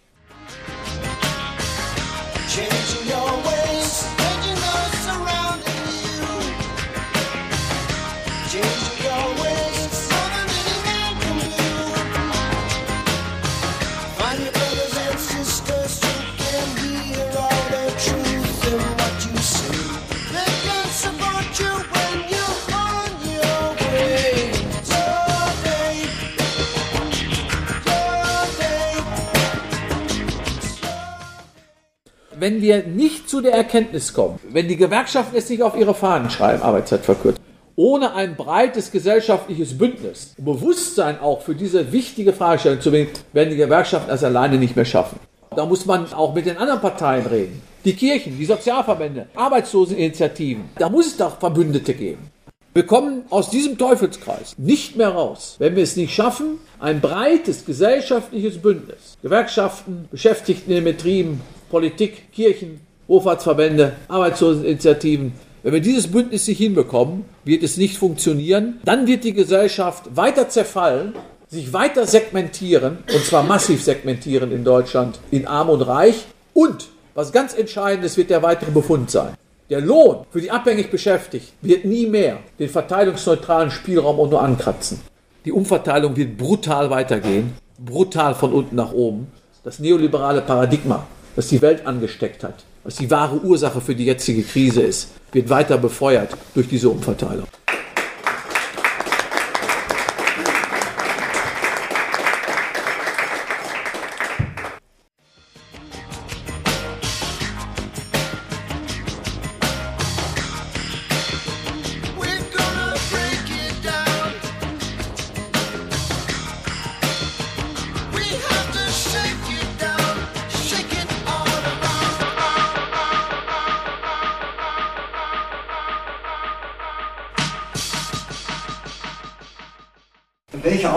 [32.49, 36.31] Wenn wir nicht zu der Erkenntnis kommen, wenn die Gewerkschaften es nicht auf ihre Fahnen
[36.31, 37.43] schreiben, Arbeitszeitverkürzung,
[37.75, 43.55] ohne ein breites gesellschaftliches Bündnis, Bewusstsein auch für diese wichtige Fragestellung zu werden, werden die
[43.55, 45.19] Gewerkschaften das alleine nicht mehr schaffen.
[45.55, 47.61] Da muss man auch mit den anderen Parteien reden.
[47.85, 50.69] Die Kirchen, die Sozialverbände, Arbeitsloseninitiativen.
[50.79, 52.31] Da muss es doch Verbündete geben.
[52.73, 57.65] Wir kommen aus diesem Teufelskreis nicht mehr raus, wenn wir es nicht schaffen, ein breites
[57.65, 65.33] gesellschaftliches Bündnis, Gewerkschaften, Beschäftigten in den Betrieben, Politik, Kirchen, Wohlfahrtsverbände, Arbeitsloseninitiativen.
[65.63, 68.79] Wenn wir dieses Bündnis nicht hinbekommen, wird es nicht funktionieren.
[68.85, 71.13] Dann wird die Gesellschaft weiter zerfallen,
[71.49, 76.25] sich weiter segmentieren, und zwar massiv segmentieren in Deutschland in Arm und Reich.
[76.53, 79.33] Und, was ganz entscheidend ist, wird der weitere Befund sein.
[79.69, 85.01] Der Lohn für die abhängig Beschäftigten wird nie mehr den verteilungsneutralen Spielraum auch nur ankratzen.
[85.45, 89.27] Die Umverteilung wird brutal weitergehen, brutal von unten nach oben.
[89.63, 91.05] Das neoliberale Paradigma
[91.35, 95.49] was die Welt angesteckt hat, was die wahre Ursache für die jetzige Krise ist, wird
[95.49, 97.47] weiter befeuert durch diese Umverteilung.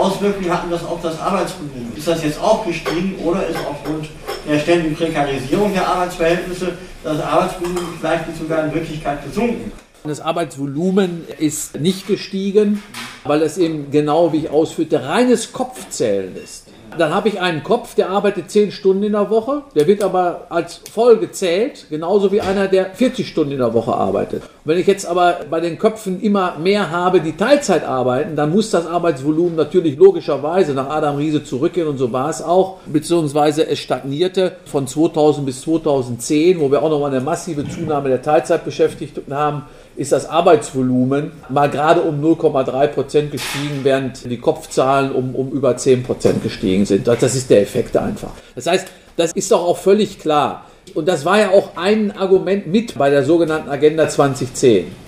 [0.03, 1.93] Auswirkungen hatten das auf das Arbeitsvolumen?
[1.95, 4.09] Ist das jetzt auch gestiegen oder ist aufgrund
[4.47, 9.71] der ständigen Prekarisierung der Arbeitsverhältnisse das Arbeitsvolumen vielleicht sogar in Wirklichkeit gesunken?
[10.03, 12.83] Das Arbeitsvolumen ist nicht gestiegen,
[13.23, 16.62] weil es eben genau, wie ich ausführte, reines Kopfzählen ist.
[16.97, 20.47] Dann habe ich einen Kopf, der arbeitet 10 Stunden in der Woche, der wird aber
[20.49, 24.43] als voll gezählt, genauso wie einer, der 40 Stunden in der Woche arbeitet.
[24.65, 28.69] Wenn ich jetzt aber bei den Köpfen immer mehr habe, die Teilzeit arbeiten, dann muss
[28.69, 31.87] das Arbeitsvolumen natürlich logischerweise nach Adam Riese zurückgehen.
[31.87, 36.89] Und so war es auch, beziehungsweise es stagnierte von 2000 bis 2010, wo wir auch
[36.89, 39.63] nochmal eine massive Zunahme der Teilzeitbeschäftigten haben
[39.95, 45.77] ist das Arbeitsvolumen mal gerade um 0,3 Prozent gestiegen, während die Kopfzahlen um, um über
[45.77, 47.07] 10 Prozent gestiegen sind.
[47.07, 48.31] Das ist der Effekt einfach.
[48.55, 50.65] Das heißt, das ist doch auch völlig klar.
[50.95, 55.03] Und das war ja auch ein Argument mit bei der sogenannten Agenda 2010.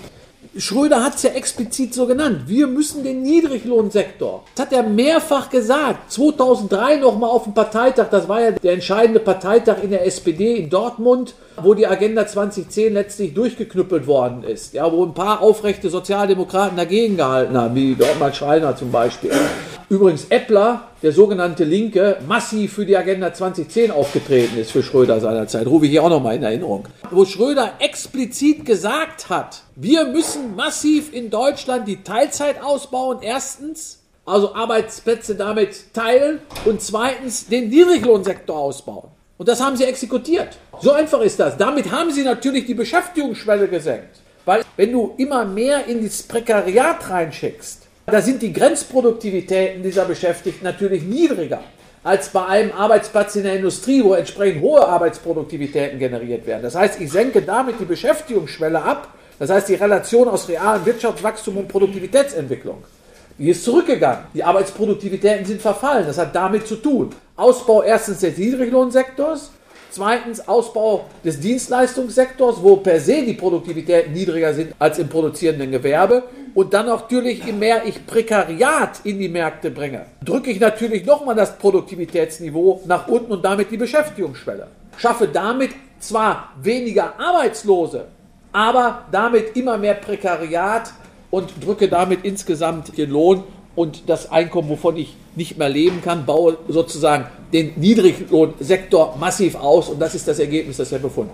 [0.57, 2.43] Schröder hat es ja explizit so genannt.
[2.47, 4.45] Wir müssen den Niedriglohnsektor.
[4.55, 6.13] Das hat er mehrfach gesagt.
[6.13, 8.07] 2003 nochmal auf dem Parteitag.
[8.09, 12.93] Das war ja der entscheidende Parteitag in der SPD in Dortmund, wo die Agenda 2010
[12.93, 14.73] letztlich durchgeknüppelt worden ist.
[14.73, 19.31] Ja, wo ein paar aufrechte Sozialdemokraten dagegen gehalten haben, wie Dortmund Schreiner zum Beispiel.
[19.87, 25.67] Übrigens Eppler, der sogenannte Linke, massiv für die Agenda 2010 aufgetreten ist für Schröder seinerzeit.
[25.67, 26.87] Rufe ich hier auch nochmal in Erinnerung.
[27.11, 34.55] Wo Schröder explizit gesagt hat, wir müssen massiv in Deutschland die Teilzeit ausbauen, erstens, also
[34.55, 39.09] Arbeitsplätze damit teilen und zweitens den Niedriglohnsektor ausbauen.
[39.37, 40.57] Und das haben sie exekutiert.
[40.81, 41.57] So einfach ist das.
[41.57, 44.17] Damit haben sie natürlich die Beschäftigungsschwelle gesenkt.
[44.45, 50.63] Weil wenn du immer mehr in das Prekariat reinschickst, da sind die Grenzproduktivitäten dieser Beschäftigten
[50.63, 51.61] natürlich niedriger
[52.03, 56.61] als bei einem Arbeitsplatz in der Industrie, wo entsprechend hohe Arbeitsproduktivitäten generiert werden.
[56.61, 59.07] Das heißt, ich senke damit die Beschäftigungsschwelle ab.
[59.39, 62.83] Das heißt, die Relation aus realem Wirtschaftswachstum und Produktivitätsentwicklung.
[63.39, 64.25] Die ist zurückgegangen.
[64.35, 66.05] Die Arbeitsproduktivitäten sind verfallen.
[66.05, 67.09] Das hat damit zu tun.
[67.35, 69.51] Ausbau erstens des Niedriglohnsektors,
[69.95, 76.23] Zweitens Ausbau des Dienstleistungssektors, wo per se die Produktivität niedriger sind als im produzierenden Gewerbe.
[76.53, 81.35] Und dann natürlich, je mehr ich Prekariat in die Märkte bringe, drücke ich natürlich nochmal
[81.35, 84.67] das Produktivitätsniveau nach unten und damit die Beschäftigungsschwelle.
[84.97, 88.07] Schaffe damit zwar weniger Arbeitslose,
[88.51, 90.91] aber damit immer mehr Prekariat
[91.31, 93.45] und drücke damit insgesamt den Lohn
[93.77, 99.89] und das Einkommen, wovon ich nicht mehr leben kann, baue sozusagen den Niedriglohnsektor massiv aus
[99.89, 101.31] und das ist das Ergebnis, das er Befund.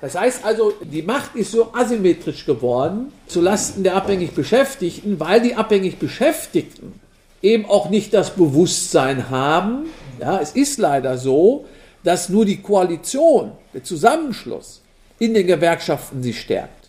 [0.00, 5.54] Das heißt also, die Macht ist so asymmetrisch geworden zulasten der abhängig Beschäftigten, weil die
[5.54, 7.00] abhängig Beschäftigten
[7.42, 9.90] eben auch nicht das Bewusstsein haben.
[10.20, 11.66] Ja, es ist leider so,
[12.02, 14.82] dass nur die Koalition, der Zusammenschluss
[15.18, 16.88] in den Gewerkschaften sie stärkt,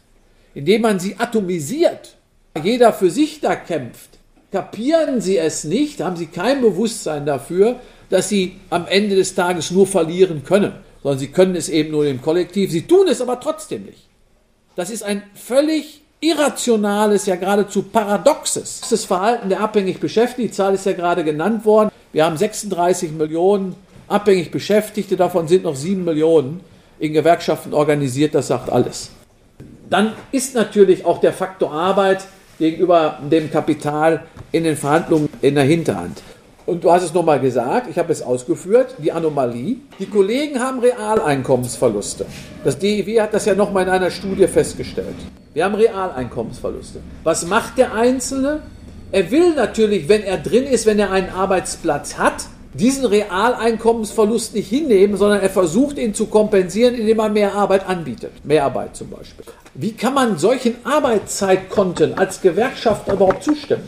[0.54, 2.16] indem man sie atomisiert,
[2.64, 4.20] jeder für sich da kämpft,
[4.52, 9.72] kapieren sie es nicht, haben sie kein Bewusstsein dafür, dass sie am Ende des Tages
[9.72, 12.72] nur verlieren können, sondern sie können es eben nur im Kollektiv.
[12.72, 14.08] Sie tun es aber trotzdem nicht.
[14.76, 20.44] Das ist ein völlig irrationales, ja geradezu paradoxes das Verhalten der abhängig Beschäftigten.
[20.44, 21.90] Die Zahl ist ja gerade genannt worden.
[22.14, 23.76] Wir haben 36 Millionen
[24.08, 26.60] abhängig Beschäftigte, davon sind noch 7 Millionen
[27.00, 28.36] in Gewerkschaften organisiert.
[28.36, 29.10] Das sagt alles.
[29.90, 32.26] Dann ist natürlich auch der Faktor Arbeit
[32.62, 34.22] gegenüber dem Kapital
[34.52, 36.22] in den Verhandlungen in der Hinterhand.
[36.68, 39.78] Und du hast es nochmal gesagt, ich habe es ausgeführt, die Anomalie.
[39.98, 42.28] Die Kollegen haben Realeinkommensverluste.
[42.64, 45.16] Das DIW hat das ja nochmal in einer Studie festgestellt.
[45.56, 47.00] Wir haben Realeinkommensverluste.
[47.24, 48.60] Was macht der Einzelne?
[49.12, 54.70] Er will natürlich, wenn er drin ist, wenn er einen Arbeitsplatz hat, diesen Realeinkommensverlust nicht
[54.70, 58.32] hinnehmen, sondern er versucht ihn zu kompensieren, indem er mehr Arbeit anbietet.
[58.44, 59.46] Mehrarbeit zum Beispiel.
[59.74, 63.88] Wie kann man solchen Arbeitszeitkonten als Gewerkschaft überhaupt zustimmen?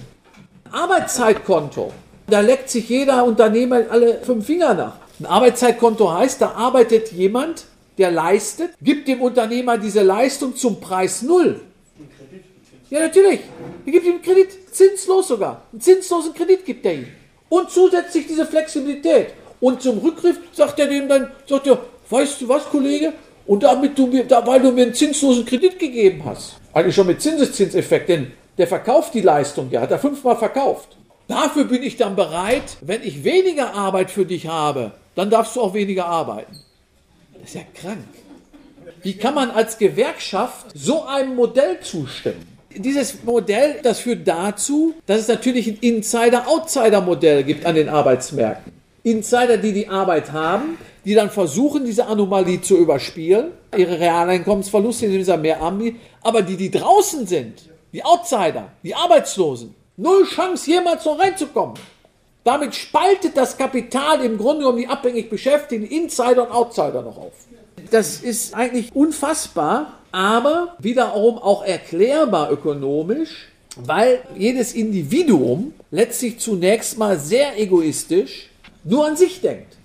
[0.72, 1.92] Arbeitszeitkonto,
[2.28, 4.96] da leckt sich jeder Unternehmer alle fünf Finger nach.
[5.20, 7.66] Ein Arbeitszeitkonto heißt, da arbeitet jemand,
[7.98, 11.62] der leistet, gibt dem Unternehmer diese Leistung zum Preis Null.
[12.90, 13.40] Ja, natürlich.
[13.86, 15.64] Er gibt ihm Kredit, zinslos sogar.
[15.72, 17.08] Einen zinslosen Kredit gibt er ihm.
[17.54, 19.28] Und zusätzlich diese Flexibilität.
[19.60, 21.78] Und zum Rückgriff sagt er dem dann, sagt er,
[22.10, 23.14] weißt du was, Kollege,
[23.46, 27.06] und damit du mir, da, weil du mir einen zinslosen Kredit gegeben hast, eigentlich schon
[27.06, 30.98] mit Zinseszinseffekt, denn der verkauft die Leistung, ja, hat er fünfmal verkauft.
[31.28, 35.62] Dafür bin ich dann bereit, wenn ich weniger Arbeit für dich habe, dann darfst du
[35.62, 36.60] auch weniger arbeiten.
[37.36, 38.00] Das ist ja krank.
[39.04, 42.53] Wie kann man als Gewerkschaft so einem Modell zustimmen?
[42.76, 48.74] Dieses Modell, das führt dazu, dass es natürlich ein Insider-Outsider-Modell gibt an den Arbeitsmärkten.
[49.04, 55.12] Insider, die die Arbeit haben, die dann versuchen, diese Anomalie zu überspielen, ihre Realeinkommensverluste in
[55.12, 61.20] dieser Mehrarmee, aber die, die draußen sind, die Outsider, die Arbeitslosen, null Chance, jemals noch
[61.20, 61.76] reinzukommen.
[62.44, 67.34] Damit spaltet das Kapital im Grunde um die abhängig Beschäftigten, Insider und Outsider noch auf.
[67.92, 77.20] Das ist eigentlich unfassbar, aber wiederum auch erklärbar ökonomisch, weil jedes Individuum letztlich zunächst mal
[77.20, 78.50] sehr egoistisch
[78.84, 79.76] nur an sich denkt.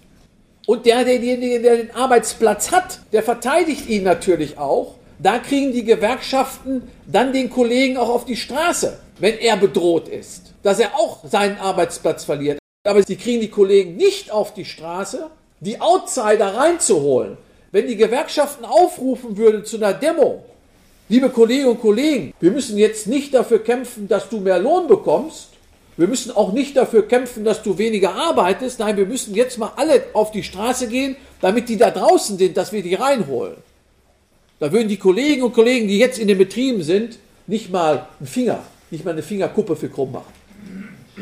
[0.67, 4.97] Und der, derjenige, der den Arbeitsplatz hat, der verteidigt ihn natürlich auch.
[5.19, 10.53] Da kriegen die Gewerkschaften dann den Kollegen auch auf die Straße, wenn er bedroht ist,
[10.63, 12.59] dass er auch seinen Arbeitsplatz verliert.
[12.87, 17.39] Aber sie kriegen die Kollegen nicht auf die Straße, die Outsider reinzuholen.
[17.71, 20.43] Wenn die Gewerkschaften aufrufen würden zu einer Demo,
[21.11, 25.49] liebe Kolleginnen und Kollegen, wir müssen jetzt nicht dafür kämpfen, dass du mehr Lohn bekommst,
[25.99, 28.79] wir müssen auch nicht dafür kämpfen, dass du weniger arbeitest.
[28.79, 32.57] Nein, wir müssen jetzt mal alle auf die Straße gehen, damit die da draußen sind,
[32.57, 33.57] dass wir die reinholen.
[34.61, 38.29] Da würden die Kollegen und Kollegen, die jetzt in den Betrieben sind, nicht mal einen
[38.29, 40.33] Finger, nicht mal eine Fingerkuppe für krumm machen.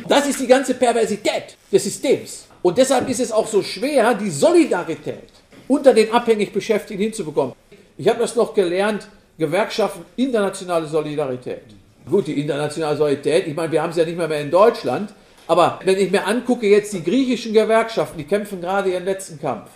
[0.09, 2.47] Das ist die ganze Perversität des Systems.
[2.62, 5.30] Und deshalb ist es auch so schwer, die Solidarität
[5.69, 7.55] unter den abhängig Beschäftigten hinzubekommen.
[7.99, 9.09] Ich habe das noch gelernt,
[9.39, 11.62] Gewerkschaften, internationale Solidarität.
[12.09, 15.12] Gut, die internationale Solidarität, ich meine, wir haben es ja nicht mehr, mehr in Deutschland,
[15.47, 19.71] aber wenn ich mir angucke jetzt die griechischen Gewerkschaften, die kämpfen gerade ihren letzten Kampf.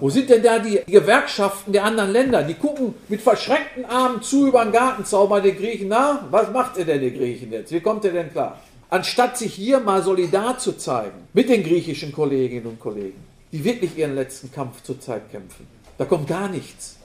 [0.00, 2.42] Wo sind denn da die Gewerkschaften der anderen Länder?
[2.42, 5.88] Die gucken mit verschränkten Armen zu über den Gartenzaun bei den Griechen.
[5.88, 7.70] Na, was macht ihr denn, die Griechen jetzt?
[7.72, 8.58] Wie kommt ihr denn klar?
[8.90, 13.96] Anstatt sich hier mal solidar zu zeigen mit den griechischen Kolleginnen und Kollegen, die wirklich
[13.96, 15.66] ihren letzten Kampf zurzeit kämpfen.
[15.98, 16.96] Da kommt gar nichts.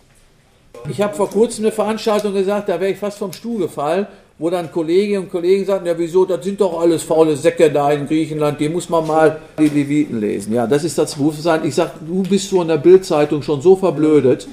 [0.90, 4.50] Ich habe vor kurzem eine Veranstaltung gesagt, da wäre ich fast vom Stuhl gefallen, wo
[4.50, 8.08] dann Kolleginnen und Kollegen sagten, ja wieso, das sind doch alles faule Säcke da in
[8.08, 10.54] Griechenland, die muss man mal die Leviten lesen.
[10.54, 11.64] Ja, das ist das Berufssein.
[11.66, 14.48] Ich sage, du bist so in der Bildzeitung schon so verblödet.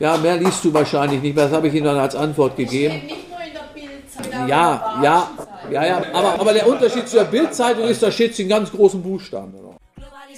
[0.00, 3.02] Ja, mehr liest du wahrscheinlich nicht mehr, das habe ich Ihnen dann als Antwort gegeben.
[4.48, 5.30] Ja, ja,
[5.70, 9.02] ja, ja, aber, aber der Unterschied zur Bildzeitung ist, da steht es in ganz großen
[9.02, 9.54] Buchstaben.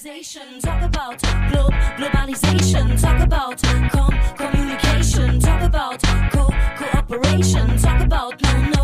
[0.09, 6.03] Globalization, talk about glo globalization, talk about com communication, talk about
[6.33, 6.49] co
[6.79, 8.78] cooperation, talk about no no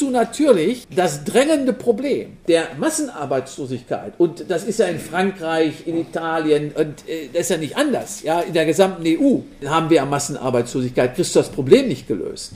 [0.00, 4.14] Du natürlich das drängende Problem der Massenarbeitslosigkeit.
[4.16, 8.22] Und das ist ja in Frankreich, in Italien und äh, das ist ja nicht anders.
[8.22, 11.14] Ja, in der gesamten EU haben wir ja Massenarbeitslosigkeit.
[11.14, 12.54] Kriegst du das Problem nicht gelöst.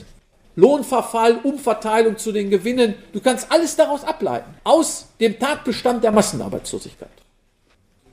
[0.55, 2.95] Lohnverfall, Umverteilung zu den Gewinnen.
[3.13, 4.55] Du kannst alles daraus ableiten.
[4.63, 7.24] Aus dem Tatbestand der Massenarbeitslosigkeit.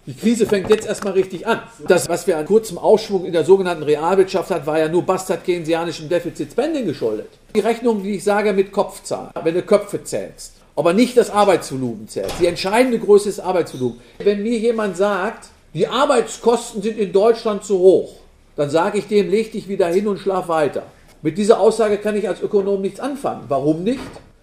[0.04, 1.62] Die Krise fängt jetzt erstmal richtig an.
[1.86, 5.44] Das, was wir an kurzem Aufschwung in der sogenannten Realwirtschaft hatten, war ja nur bastard
[5.44, 7.28] keynesianischem Defizit-Spending geschuldet.
[7.54, 12.08] Die Rechnung, die ich sage, mit Kopfzahl, wenn du Köpfe zählst, aber nicht das Arbeitsvolumen
[12.08, 12.34] zählst.
[12.40, 14.00] Die entscheidende Größe ist Arbeitsvolumen.
[14.18, 18.14] Wenn mir jemand sagt, die Arbeitskosten sind in Deutschland zu hoch,
[18.56, 20.82] dann sage ich dem, leg dich wieder hin und schlaf weiter.
[21.22, 23.44] Mit dieser Aussage kann ich als Ökonom nichts anfangen.
[23.46, 24.00] Warum nicht?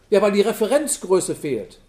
[0.10, 1.80] Ja, weil die Referenzgröße fehlt.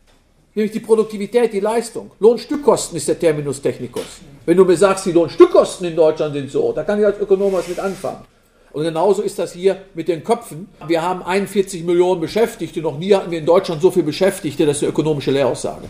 [0.54, 2.10] Nämlich die Produktivität, die Leistung.
[2.18, 4.02] Lohnstückkosten ist der Terminus technicus.
[4.46, 7.52] Wenn du mir sagst, die Lohnstückkosten in Deutschland sind so, da kann ich als Ökonom
[7.52, 8.24] was mit anfangen.
[8.72, 10.68] Und genauso ist das hier mit den Köpfen.
[10.86, 12.80] Wir haben 41 Millionen Beschäftigte.
[12.80, 14.64] Noch nie hatten wir in Deutschland so viele Beschäftigte.
[14.66, 15.84] Das ist eine ökonomische Lehraussage.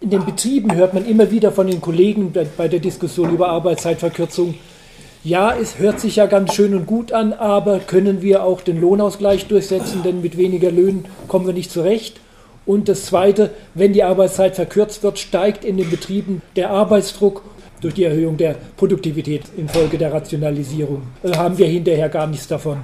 [0.00, 4.54] In den Betrieben hört man immer wieder von den Kollegen bei- der Diskussion über Arbeitszeitverkürzung,
[5.22, 8.80] ja, es hört sich ja ganz schön und gut an, aber können wir auch den
[8.80, 12.18] Lohnausgleich durchsetzen, denn mit weniger Löhnen kommen wir nicht zurecht.
[12.70, 17.42] Und das Zweite, wenn die Arbeitszeit verkürzt wird, steigt in den Betrieben der Arbeitsdruck
[17.80, 21.02] durch die Erhöhung der Produktivität infolge der Rationalisierung.
[21.24, 22.76] Äh, haben wir hinterher gar nichts davon.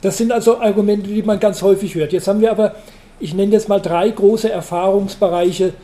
[0.00, 2.14] Das sind also Argumente, die man ganz häufig hört.
[2.14, 2.76] Jetzt haben wir aber,
[3.18, 5.74] ich nenne jetzt mal drei große Erfahrungsbereiche,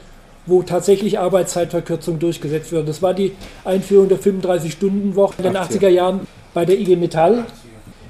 [0.46, 2.88] wo tatsächlich Arbeitszeitverkürzung durchgesetzt wird.
[2.88, 3.32] Das war die
[3.66, 6.20] Einführung der 35-Stunden-Woche in den 80er Jahren
[6.54, 7.44] bei der IG Metall.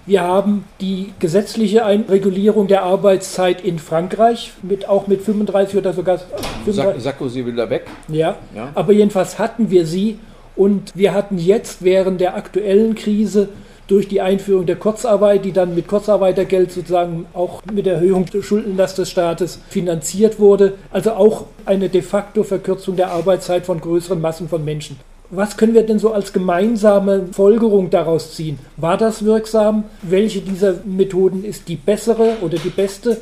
[0.06, 6.20] Wir haben die gesetzliche Regulierung der Arbeitszeit in Frankreich, mit, auch mit 35 oder sogar
[6.64, 7.86] 35, Sarkozy will da weg.
[8.08, 8.36] ja.
[8.54, 8.70] Ja.
[8.74, 10.18] aber jedenfalls hatten wir sie
[10.54, 13.48] und wir hatten jetzt während der aktuellen Krise
[13.88, 18.98] durch die Einführung der Kurzarbeit, die dann mit Kurzarbeitergeld sozusagen auch mit Erhöhung der Schuldenlast
[18.98, 24.48] des Staates finanziert wurde, also auch eine de facto Verkürzung der Arbeitszeit von größeren Massen
[24.48, 24.98] von Menschen.
[25.30, 28.58] Was können wir denn so als gemeinsame Folgerung daraus ziehen?
[28.76, 29.84] War das wirksam?
[30.02, 33.20] Welche dieser Methoden ist die bessere oder die beste?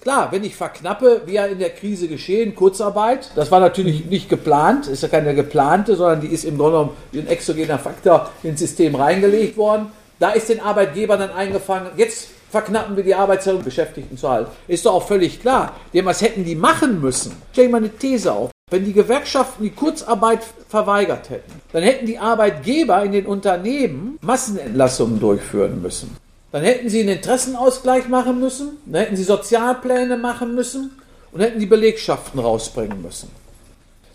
[0.00, 4.28] Klar, wenn ich verknappe, wie ja in der Krise geschehen, Kurzarbeit, das war natürlich nicht
[4.28, 8.30] geplant, ist ja keine geplante, sondern die ist im Grunde genommen wie ein exogener Faktor
[8.42, 9.86] ins System reingelegt worden.
[10.18, 14.50] Da ist den Arbeitgebern dann eingefangen, jetzt verknappen wir die Arbeitszeit, um Beschäftigten zu halten.
[14.68, 15.74] Ist doch auch völlig klar.
[15.92, 17.32] Denn was hätten die machen müssen?
[17.52, 18.55] Stell dir mal eine These auf.
[18.68, 25.20] Wenn die Gewerkschaften die Kurzarbeit verweigert hätten, dann hätten die Arbeitgeber in den Unternehmen Massenentlassungen
[25.20, 26.16] durchführen müssen.
[26.50, 31.00] Dann hätten sie einen Interessenausgleich machen müssen, dann hätten sie Sozialpläne machen müssen
[31.30, 33.30] und hätten die Belegschaften rausbringen müssen.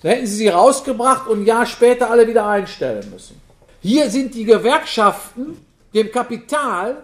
[0.03, 3.39] Dann hätten sie sie rausgebracht und ein Jahr später alle wieder einstellen müssen.
[3.81, 6.97] Hier sind die Gewerkschaften dem Kapital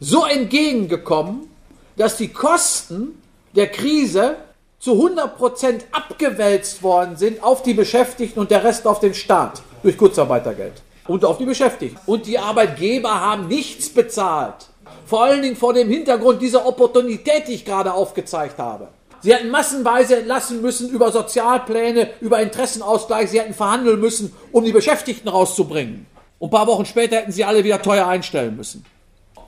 [0.00, 1.50] so entgegengekommen,
[1.98, 3.22] dass die Kosten
[3.54, 4.36] der Krise
[4.84, 9.96] zu 100% abgewälzt worden sind auf die Beschäftigten und der Rest auf den Staat durch
[9.96, 10.74] Kurzarbeitergeld
[11.08, 11.98] und auf die Beschäftigten.
[12.04, 14.66] Und die Arbeitgeber haben nichts bezahlt.
[15.06, 18.88] Vor allen Dingen vor dem Hintergrund dieser Opportunität, die ich gerade aufgezeigt habe.
[19.22, 23.30] Sie hätten massenweise entlassen müssen über Sozialpläne, über Interessenausgleich.
[23.30, 26.04] Sie hätten verhandeln müssen, um die Beschäftigten rauszubringen.
[26.38, 28.84] Und ein paar Wochen später hätten sie alle wieder teuer einstellen müssen.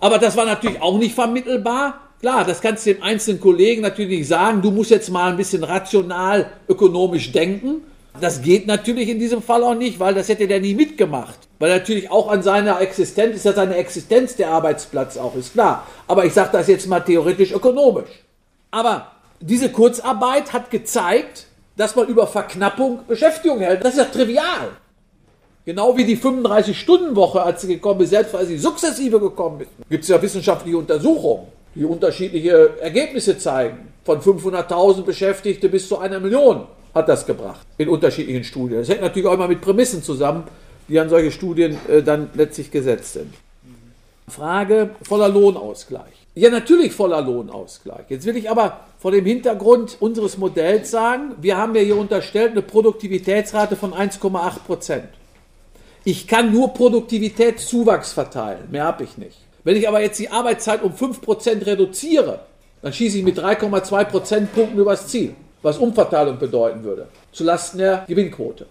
[0.01, 2.06] Aber das war natürlich auch nicht vermittelbar.
[2.21, 4.63] Klar, das kannst du dem einzelnen Kollegen natürlich nicht sagen.
[4.63, 7.83] Du musst jetzt mal ein bisschen rational ökonomisch denken.
[8.21, 11.39] Das geht natürlich in diesem Fall auch nicht, weil das hätte der nie mitgemacht.
[11.59, 15.87] Weil natürlich auch an seiner Existenz ist ja seine Existenz der Arbeitsplatz auch, ist klar.
[16.09, 18.09] Aber ich sage das jetzt mal theoretisch ökonomisch.
[18.71, 21.47] Aber diese Kurzarbeit hat gezeigt,
[21.77, 23.85] dass man über Verknappung Beschäftigung hält.
[23.85, 24.71] Das ist ja trivial.
[25.67, 30.05] Genau wie die 35-Stunden-Woche, als sie gekommen ist, selbst weil sie sukzessive gekommen ist, gibt
[30.05, 33.93] es ja wissenschaftliche Untersuchungen, die unterschiedliche Ergebnisse zeigen.
[34.05, 38.79] Von 500.000 Beschäftigte bis zu einer Million hat das gebracht in unterschiedlichen Studien.
[38.79, 40.45] Das hängt natürlich auch immer mit Prämissen zusammen,
[40.89, 43.35] die an solche Studien äh, dann letztlich gesetzt sind.
[44.29, 46.27] Frage voller Lohnausgleich.
[46.35, 48.07] Ja, natürlich voller Lohnausgleich.
[48.09, 52.53] Jetzt will ich aber vor dem Hintergrund unseres Modells sagen, wir haben ja hier unterstellt
[52.53, 55.09] eine Produktivitätsrate von 1,8 Prozent.
[56.05, 59.46] Ich kann nur Produktivitätszuwachs verteilen, mehr habe ich nicht.
[59.67, 62.39] Wenn ich aber jetzt die Arbeitszeit um 5% reduziere,
[62.83, 65.35] dann schieße ich mit 3,2 Prozentpunkten übers Ziel.
[65.63, 68.67] was Umverteilung bedeuten würde, zulasten der Gewinnquote.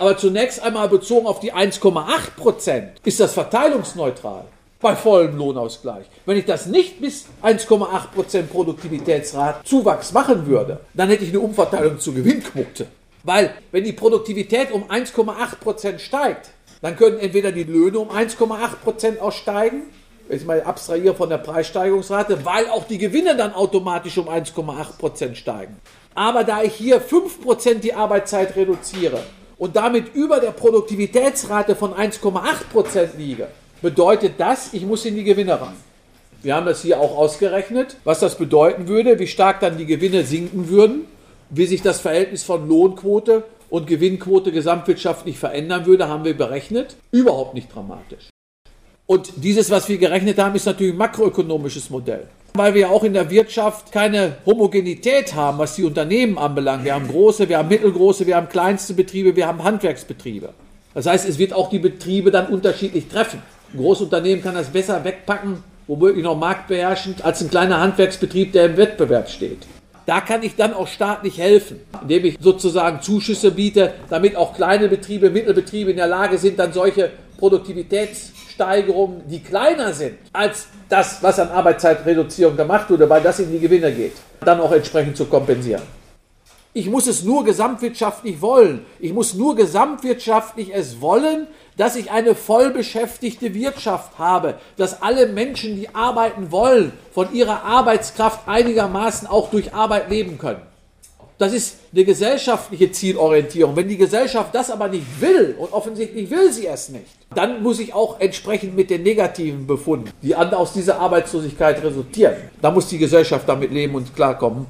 [0.00, 4.46] Aber zunächst einmal bezogen auf die 1,8 Prozent ist das verteilungsneutral
[4.80, 6.06] bei vollem Lohnausgleich.
[6.26, 11.38] Wenn ich das nicht bis 1,8 Prozent Produktivitätsrat Zuwachs machen würde, dann hätte ich eine
[11.38, 12.88] Umverteilung zur Gewinnquote.
[13.22, 16.50] Weil wenn die Produktivität um 1,8 Prozent steigt,
[16.82, 19.32] dann können entweder die Löhne um 1,8 Prozent auch
[20.36, 25.36] ich mal abstrahiere von der Preissteigerungsrate, weil auch die Gewinne dann automatisch um 1,8 Prozent
[25.36, 25.76] steigen.
[26.14, 29.20] Aber da ich hier 5 Prozent die Arbeitszeit reduziere
[29.58, 32.40] und damit über der Produktivitätsrate von 1,8
[32.72, 33.48] Prozent liege,
[33.82, 35.74] bedeutet das, ich muss in die Gewinne ran.
[36.42, 40.24] Wir haben das hier auch ausgerechnet, was das bedeuten würde, wie stark dann die Gewinne
[40.24, 41.06] sinken würden,
[41.50, 46.96] wie sich das Verhältnis von Lohnquote und Gewinnquote gesamtwirtschaftlich verändern würde, haben wir berechnet.
[47.10, 48.30] Überhaupt nicht dramatisch.
[49.10, 52.28] Und dieses, was wir gerechnet haben, ist natürlich ein makroökonomisches Modell.
[52.54, 56.84] Weil wir auch in der Wirtschaft keine Homogenität haben, was die Unternehmen anbelangt.
[56.84, 60.50] Wir haben große, wir haben mittelgroße, wir haben kleinste Betriebe, wir haben Handwerksbetriebe.
[60.94, 63.42] Das heißt, es wird auch die Betriebe dann unterschiedlich treffen.
[63.74, 68.76] Ein Großunternehmen kann das besser wegpacken, womöglich noch marktbeherrschend, als ein kleiner Handwerksbetrieb, der im
[68.76, 69.66] Wettbewerb steht.
[70.06, 74.86] Da kann ich dann auch staatlich helfen, indem ich sozusagen Zuschüsse biete, damit auch kleine
[74.86, 77.10] Betriebe, Mittelbetriebe in der Lage sind, dann solche
[78.60, 83.58] Produktivitätssteigerungen, die kleiner sind als das, was an Arbeitszeitreduzierung gemacht wurde, weil das in die
[83.58, 84.12] Gewinne geht,
[84.44, 85.82] dann auch entsprechend zu kompensieren.
[86.72, 88.86] Ich muss es nur gesamtwirtschaftlich wollen.
[89.00, 95.74] Ich muss nur gesamtwirtschaftlich es wollen, dass ich eine vollbeschäftigte Wirtschaft habe, dass alle Menschen,
[95.74, 100.62] die arbeiten wollen, von ihrer Arbeitskraft einigermaßen auch durch Arbeit leben können.
[101.38, 103.74] Das ist eine gesellschaftliche Zielorientierung.
[103.74, 107.78] Wenn die Gesellschaft das aber nicht will, und offensichtlich will sie es nicht, dann muss
[107.78, 112.98] ich auch entsprechend mit den negativen Befunden, die aus dieser Arbeitslosigkeit resultieren, da muss die
[112.98, 114.66] Gesellschaft damit leben und klarkommen.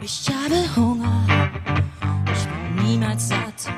[0.00, 1.26] Ich habe Hunger,
[2.32, 3.72] ich bin niemals satt.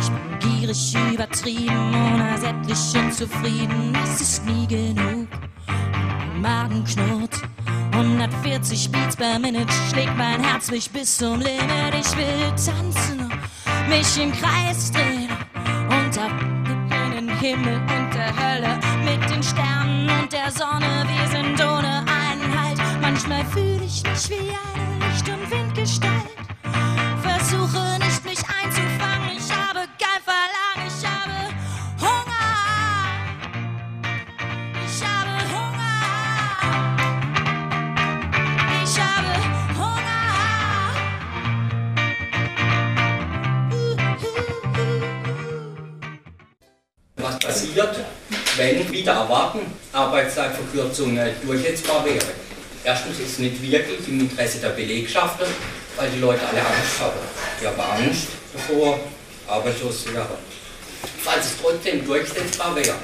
[0.00, 3.96] Ich bin gierig, übertrieben, unersättlich unzufrieden.
[4.04, 5.28] Es ist nie genug,
[6.40, 7.42] mein Magen knurrt.
[8.02, 11.94] 140 Beats per Minute schlägt mein Herz mich bis zum Limit.
[12.00, 13.32] Ich will tanzen,
[13.88, 15.28] mich im Kreis drehen
[15.88, 16.32] und ab
[17.16, 21.06] in den Himmel und der Hölle mit den Sternen und der Sonne.
[21.06, 22.80] Wir sind ohne Einhalt.
[23.00, 26.51] Manchmal fühle ich mich wie eine Licht- und Windgestalt.
[48.62, 49.60] Wenn wieder erwarten
[49.92, 52.24] Arbeitszeitverkürzung äh, durchsetzbar wäre?
[52.84, 55.46] Erstens ist es nicht wirklich im Interesse der Belegschaften,
[55.96, 57.18] weil die Leute alle Angst haben.
[57.60, 59.00] Die haben Angst davor,
[59.48, 60.36] arbeitslos zu werden.
[61.22, 62.94] Falls es trotzdem durchsetzbar wäre,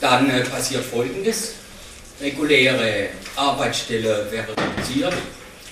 [0.00, 1.54] dann äh, passiert Folgendes.
[2.20, 5.14] Reguläre Arbeitsstelle wäre reduziert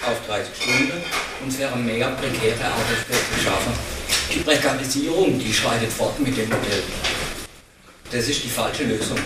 [0.07, 1.03] auf 30 Stunden
[1.43, 3.73] und es wären mehr prekäre Arbeitsplätze geschaffen.
[4.35, 6.83] Die Prekarisierung, die schreitet fort mit dem Modell.
[8.11, 9.19] Das ist die falsche Lösung.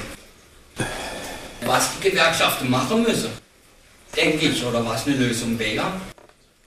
[1.65, 3.31] Was die Gewerkschaften machen müssen,
[4.17, 5.85] denke ich, oder was eine Lösung wäre,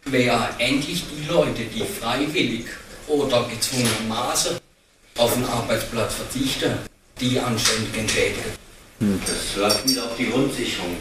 [0.05, 2.68] wäre endlich die Leute, die freiwillig
[3.07, 4.57] oder gezwungenermaßen
[5.18, 6.72] auf den Arbeitsplatz verzichten,
[7.20, 8.51] die anständig entschädigen.
[8.99, 10.95] Das läuft wieder auf die Grundsicherung.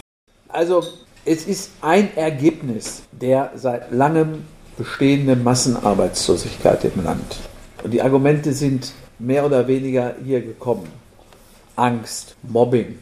[0.48, 0.82] Also
[1.24, 4.44] es ist ein Ergebnis der seit langem
[4.76, 7.36] bestehenden Massenarbeitslosigkeit im Land.
[7.84, 10.88] Und die Argumente sind mehr oder weniger hier gekommen.
[11.76, 12.98] Angst, Mobbing.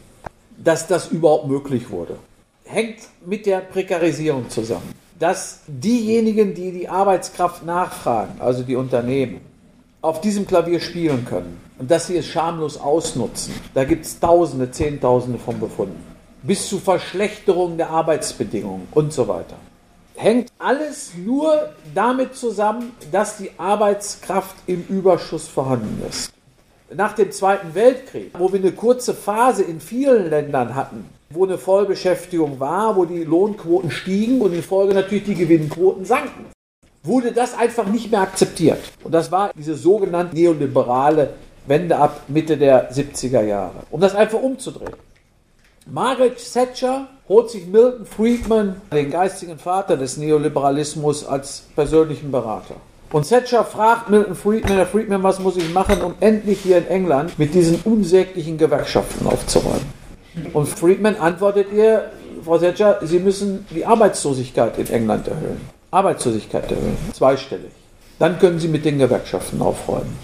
[0.57, 2.17] Dass das überhaupt möglich wurde,
[2.65, 4.93] hängt mit der Prekarisierung zusammen.
[5.19, 9.41] Dass diejenigen, die die Arbeitskraft nachfragen, also die Unternehmen,
[10.01, 14.69] auf diesem Klavier spielen können und dass sie es schamlos ausnutzen, da gibt es Tausende,
[14.71, 16.03] Zehntausende von Befunden.
[16.41, 19.55] Bis zu Verschlechterung der Arbeitsbedingungen und so weiter.
[20.15, 26.32] Hängt alles nur damit zusammen, dass die Arbeitskraft im Überschuss vorhanden ist.
[26.95, 31.57] Nach dem Zweiten Weltkrieg, wo wir eine kurze Phase in vielen Ländern hatten, wo eine
[31.57, 36.45] Vollbeschäftigung war, wo die Lohnquoten stiegen und in Folge natürlich die Gewinnquoten sanken,
[37.03, 38.79] wurde das einfach nicht mehr akzeptiert.
[39.03, 41.33] Und das war diese sogenannte neoliberale
[41.65, 44.93] Wende ab Mitte der 70er Jahre, um das einfach umzudrehen.
[45.85, 52.75] Margaret Thatcher holt sich Milton Friedman, den geistigen Vater des Neoliberalismus, als persönlichen Berater.
[53.13, 56.87] Und Thatcher fragt Milton Friedman, Herr Friedman, was muss ich machen, um endlich hier in
[56.87, 59.85] England mit diesen unsäglichen Gewerkschaften aufzuräumen?
[60.51, 62.09] Und Friedman antwortet ihr,
[62.43, 65.61] Frau Thatcher, Sie müssen die Arbeitslosigkeit in England erhöhen.
[65.91, 67.69] Arbeitslosigkeit erhöhen, zweistellig.
[68.17, 70.17] Dann können Sie mit den Gewerkschaften aufräumen.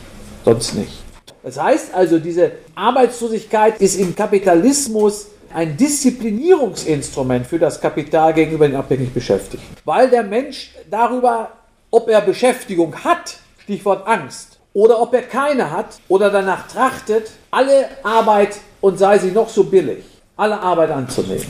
[0.44, 1.04] Sonst nicht.
[1.44, 8.78] Das heißt also, diese Arbeitslosigkeit ist im Kapitalismus ein Disziplinierungsinstrument für das Kapital gegenüber den
[8.78, 9.76] abhängig Beschäftigten.
[9.86, 11.52] Weil der Mensch darüber,
[11.92, 17.88] ob er Beschäftigung hat, Stichwort Angst, oder ob er keine hat oder danach trachtet, alle
[18.04, 20.04] Arbeit und sei sie noch so billig,
[20.38, 21.48] alle Arbeit anzunehmen.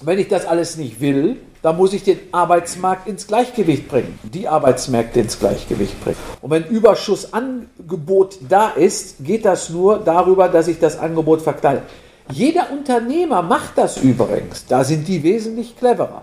[0.00, 4.46] Wenn ich das alles nicht will, dann muss ich den Arbeitsmarkt ins Gleichgewicht bringen, die
[4.46, 6.16] Arbeitsmärkte ins Gleichgewicht bringen.
[6.40, 11.82] Und wenn Überschussangebot da ist, geht das nur darüber, dass ich das Angebot verkleide.
[12.30, 14.66] Jeder Unternehmer macht das übrigens.
[14.66, 16.22] Da sind die wesentlich cleverer.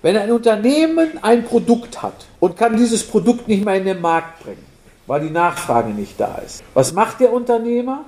[0.00, 4.44] Wenn ein Unternehmen ein Produkt hat und kann dieses Produkt nicht mehr in den Markt
[4.44, 4.64] bringen,
[5.08, 8.04] weil die Nachfrage nicht da ist, was macht der Unternehmer?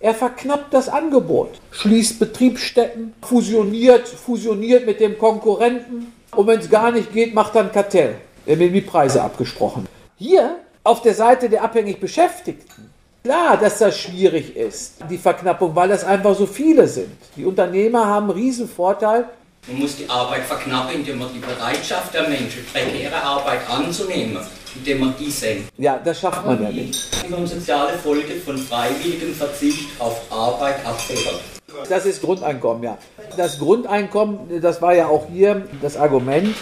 [0.00, 6.90] Er verknappt das Angebot, schließt Betriebsstätten, fusioniert, fusioniert mit dem Konkurrenten und wenn es gar
[6.90, 8.16] nicht geht, macht er ein Kartell.
[8.44, 9.86] Er wird die Preise abgesprochen.
[10.16, 12.90] Hier auf der Seite der abhängig Beschäftigten,
[13.22, 17.16] klar, dass das schwierig ist, die Verknappung, weil das einfach so viele sind.
[17.36, 19.26] Die Unternehmer haben einen riesen Vorteil.
[19.68, 24.38] Man muss die Arbeit verknappen, indem man die Bereitschaft der Menschen, prekäre Arbeit anzunehmen,
[24.74, 25.70] indem man die senkt.
[25.76, 27.06] Ja, das schafft man ja nicht.
[27.22, 31.40] Die soziale Folge von freiwilligem Verzicht auf Arbeit abfedert.
[31.86, 32.96] Das ist Grundeinkommen, ja.
[33.36, 36.54] Das Grundeinkommen, das war ja auch hier das Argument.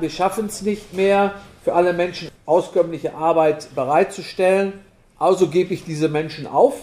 [0.00, 4.72] Wir schaffen es nicht mehr, für alle Menschen auskömmliche Arbeit bereitzustellen.
[5.20, 6.74] Also gebe ich diese Menschen auf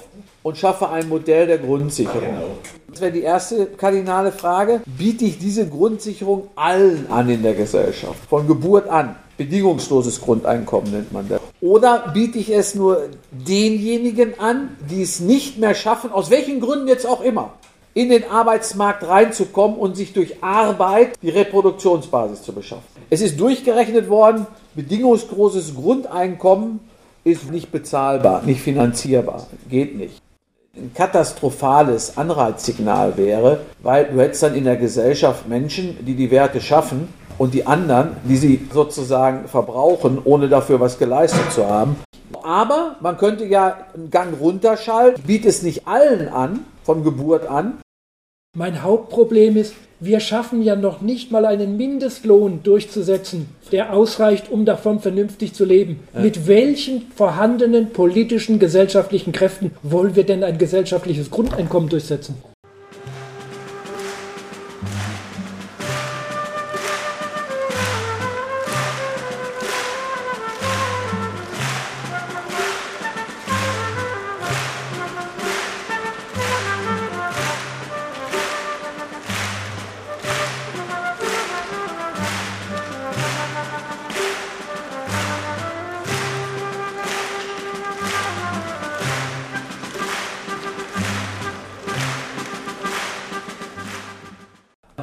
[0.44, 2.36] und schaffe ein Modell der Grundsicherung.
[2.90, 4.82] Das wäre die erste kardinale Frage.
[4.86, 9.16] Biete ich diese Grundsicherung allen an in der Gesellschaft, von Geburt an?
[9.38, 11.40] Bedingungsloses Grundeinkommen nennt man das.
[11.62, 16.88] Oder biete ich es nur denjenigen an, die es nicht mehr schaffen, aus welchen Gründen
[16.90, 17.54] jetzt auch immer,
[17.94, 22.84] in den Arbeitsmarkt reinzukommen und sich durch Arbeit die Reproduktionsbasis zu beschaffen.
[23.10, 26.82] Es ist durchgerechnet worden, bedingungsloses Grundeinkommen
[27.26, 30.22] ist nicht bezahlbar, nicht finanzierbar, geht nicht.
[30.78, 36.62] Ein katastrophales Anreizsignal wäre, weil du hättest dann in der Gesellschaft Menschen, die die Werte
[36.62, 37.08] schaffen
[37.38, 41.96] und die anderen, die sie sozusagen verbrauchen, ohne dafür was geleistet zu haben.
[42.44, 47.80] Aber man könnte ja einen Gang runterschalten, bietet es nicht allen an, von Geburt an.
[48.56, 54.66] Mein Hauptproblem ist, wir schaffen ja noch nicht mal einen Mindestlohn durchzusetzen, der ausreicht, um
[54.66, 56.02] davon vernünftig zu leben.
[56.14, 56.22] Ja.
[56.22, 62.36] Mit welchen vorhandenen politischen, gesellschaftlichen Kräften wollen wir denn ein gesellschaftliches Grundeinkommen durchsetzen?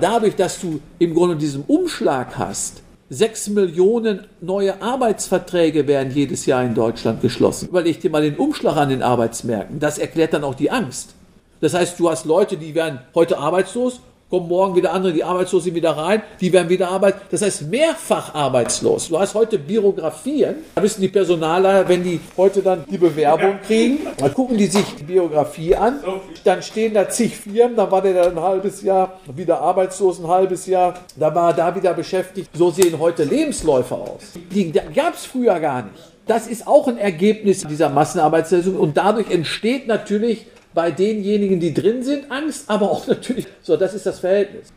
[0.03, 6.65] Dadurch, dass du im Grunde diesen Umschlag hast, sechs Millionen neue Arbeitsverträge werden jedes Jahr
[6.65, 7.69] in Deutschland geschlossen.
[7.69, 9.79] Überleg dir mal den Umschlag an den Arbeitsmärkten.
[9.81, 11.15] Das erklärt dann auch die Angst.
[11.61, 14.01] Das heißt, du hast Leute, die werden heute arbeitslos
[14.33, 17.21] kommen morgen wieder andere, die arbeitslos sind, wieder rein, die werden wieder arbeiten.
[17.31, 19.11] Das heißt, mehrfach arbeitslos.
[19.11, 23.99] Du hast heute Biografien, da wissen die Personaler, wenn die heute dann die Bewerbung kriegen,
[24.17, 25.97] dann gucken die sich die Biografie an,
[26.45, 30.27] dann stehen da zig Firmen, dann war der dann ein halbes Jahr wieder arbeitslos, ein
[30.27, 32.49] halbes Jahr, da war er da wieder beschäftigt.
[32.55, 34.23] So sehen heute Lebensläufe aus.
[34.51, 35.95] Die gab es früher gar nicht.
[36.27, 42.03] Das ist auch ein Ergebnis dieser Massenarbeitslösung und dadurch entsteht natürlich bei denjenigen, die drin
[42.03, 44.69] sind, Angst, aber auch natürlich, so, das ist das Verhältnis.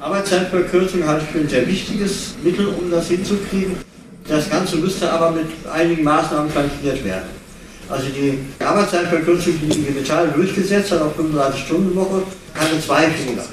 [0.00, 3.76] Arbeitszeitverkürzung halte ich für ein sehr wichtiges Mittel, um das hinzukriegen.
[4.28, 7.28] Das Ganze müsste aber mit einigen Maßnahmen qualifiziert werden.
[7.88, 12.22] Also die Arbeitszeitverkürzung, die die Metall durchgesetzt hat auf 35-Stunden-Woche,
[12.54, 13.44] hatte zwei Fehler.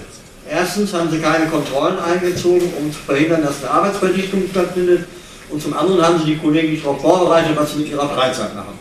[0.49, 5.05] Erstens haben sie keine Kontrollen eingezogen, um zu verhindern, dass eine Arbeitsverdichtung stattfindet.
[5.49, 8.53] Und zum anderen haben sie die Kollegen nicht darauf vorbereitet, was sie mit ihrer Freizeit
[8.55, 8.77] machen.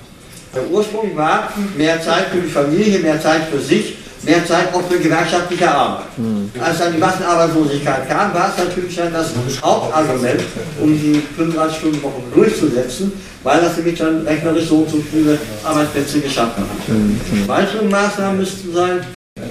[0.54, 4.82] Der Ursprung war mehr Zeit für die Familie, mehr Zeit für sich, mehr Zeit auch
[4.88, 6.06] für gewerkschaftliche Arbeit.
[6.16, 6.50] Mhm.
[6.60, 9.32] Als dann die Massenarbeitslosigkeit kam, war es natürlich dann das
[9.62, 10.40] Hauptargument,
[10.80, 16.62] um die 35-Stunden-Woche durchzusetzen, weil das nämlich dann rechnerisch so und so viele Arbeitsplätze geschaffen
[16.62, 16.88] hat.
[16.88, 17.18] Mhm.
[17.46, 19.00] Weitere Maßnahmen müssten sein,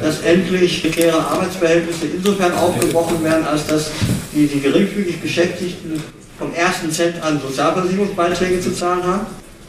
[0.01, 3.91] dass endlich prekäre Arbeitsverhältnisse insofern aufgebrochen werden, als dass
[4.33, 6.01] die, die geringfügig Beschäftigten
[6.39, 9.25] vom ersten Cent an Sozialversicherungsbeiträge zu zahlen haben,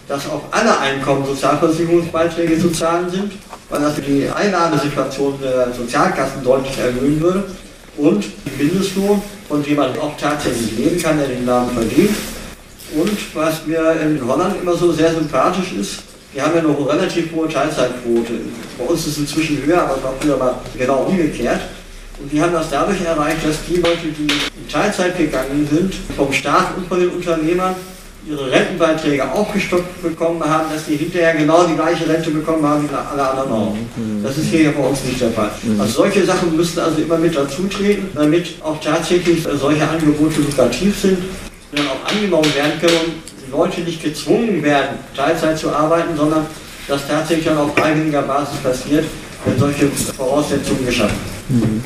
[0.08, 3.32] dass auf alle Einkommen Sozialversicherungsbeiträge zu zahlen sind,
[3.70, 7.44] weil das die Einnahmesituation der Sozialkassen deutlich erhöhen würde
[7.96, 12.16] und den Mindestlohn, von dem man auch tatsächlich leben kann, der den Namen verdient.
[12.96, 16.02] Und was mir in Holland immer so sehr sympathisch ist,
[16.32, 18.32] wir haben ja noch eine relativ hohe Teilzeitquote.
[18.78, 21.60] Bei uns ist es inzwischen höher, aber es war früher mal genau umgekehrt.
[22.20, 26.32] Und die haben das dadurch erreicht, dass die Leute, die in Teilzeit gegangen sind, vom
[26.32, 27.74] Staat und von den Unternehmern
[28.26, 32.94] ihre Rentenbeiträge aufgestockt bekommen haben, dass die hinterher genau die gleiche Rente bekommen haben wie
[32.94, 33.76] alle anderen auch.
[34.22, 35.50] Das ist hier ja bei uns nicht der Fall.
[35.78, 41.18] Also solche Sachen müssten also immer mit dazutreten, damit auch tatsächlich solche Angebote lukrativ sind,
[41.74, 46.46] dann auch angenommen werden können und die Leute nicht gezwungen werden, Teilzeit zu arbeiten, sondern
[46.88, 49.04] das tatsächlich dann auf freiwilliger Basis passiert,
[49.44, 51.18] wenn solche Voraussetzungen geschaffen
[51.48, 51.84] werden.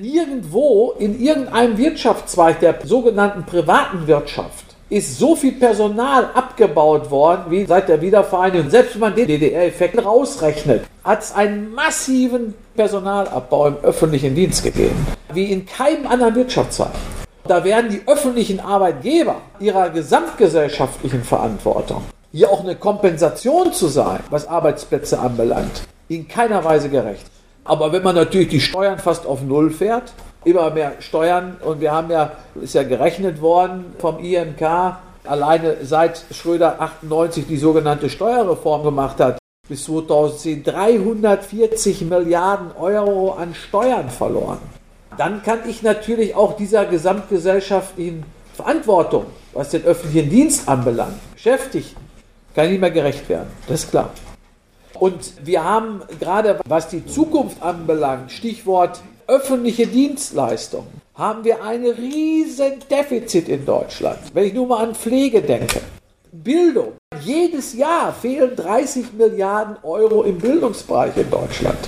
[0.00, 7.64] Nirgendwo in irgendeinem Wirtschaftszweig der sogenannten privaten Wirtschaft ist so viel Personal abgebaut worden wie
[7.64, 8.70] seit der Wiedervereinigung.
[8.70, 15.06] Selbst wenn man den DDR-Effekt rausrechnet, hat es einen massiven Personalabbau im öffentlichen Dienst gegeben,
[15.32, 16.90] wie in keinem anderen Wirtschaftszweig.
[17.46, 24.48] Da werden die öffentlichen Arbeitgeber ihrer gesamtgesellschaftlichen Verantwortung, hier auch eine Kompensation zu sein, was
[24.48, 27.26] Arbeitsplätze anbelangt, in keiner Weise gerecht.
[27.64, 30.12] Aber wenn man natürlich die Steuern fast auf Null fährt,
[30.44, 34.62] immer mehr Steuern und wir haben ja, ist ja gerechnet worden vom IMK,
[35.24, 39.38] alleine seit Schröder 98 die sogenannte Steuerreform gemacht hat,
[39.68, 44.58] bis 2010 340 Milliarden Euro an Steuern verloren.
[45.16, 52.00] Dann kann ich natürlich auch dieser gesamtgesellschaftlichen Verantwortung, was den öffentlichen Dienst anbelangt, Beschäftigten,
[52.54, 53.48] kann ich nicht mehr gerecht werden.
[53.66, 54.10] Das ist klar.
[54.98, 62.74] Und wir haben gerade, was die Zukunft anbelangt, Stichwort öffentliche Dienstleistungen, haben wir ein riesen
[62.90, 64.18] Defizit in Deutschland.
[64.32, 65.80] Wenn ich nur mal an Pflege denke.
[66.32, 66.94] Bildung.
[67.20, 71.78] Jedes Jahr fehlen 30 Milliarden Euro im Bildungsbereich in Deutschland.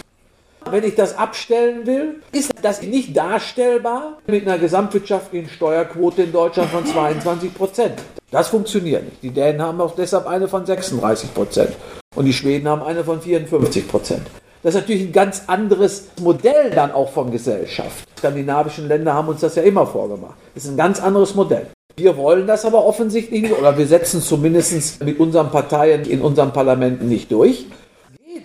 [0.70, 6.70] Wenn ich das abstellen will, ist das nicht darstellbar mit einer gesamtwirtschaftlichen Steuerquote in Deutschland
[6.70, 7.94] von 22 Prozent.
[8.30, 9.22] Das funktioniert nicht.
[9.22, 11.70] Die Dänen haben auch deshalb eine von 36 Prozent
[12.16, 14.26] und die Schweden haben eine von 54 Prozent.
[14.66, 18.04] Das ist natürlich ein ganz anderes Modell dann auch von Gesellschaft.
[18.16, 20.34] Die skandinavischen Länder haben uns das ja immer vorgemacht.
[20.56, 21.68] Das ist ein ganz anderes Modell.
[21.96, 26.20] Wir wollen das aber offensichtlich nicht, oder wir setzen es zumindest mit unseren Parteien in
[26.20, 27.66] unseren Parlamenten nicht durch.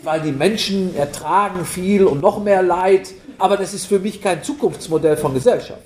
[0.03, 4.43] Weil die Menschen ertragen viel und noch mehr Leid, aber das ist für mich kein
[4.43, 5.81] Zukunftsmodell von Gesellschaft.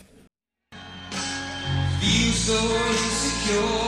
[2.02, 3.85] Feel so insecure.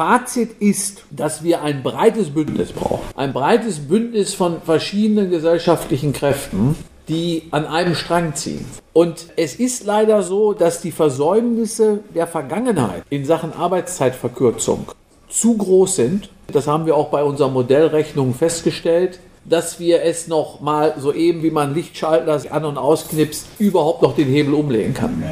[0.00, 3.04] Fazit ist, dass wir ein breites Bündnis brauchen.
[3.16, 6.74] Ein breites Bündnis von verschiedenen gesellschaftlichen Kräften,
[7.06, 8.64] die an einem Strang ziehen.
[8.94, 14.86] Und es ist leider so, dass die Versäumnisse der Vergangenheit in Sachen Arbeitszeitverkürzung
[15.28, 16.30] zu groß sind.
[16.50, 21.42] Das haben wir auch bei unserer Modellrechnung festgestellt, dass wir es noch mal so eben
[21.42, 25.22] wie man Lichtschalter an und ausknipst, überhaupt noch den Hebel umlegen kann.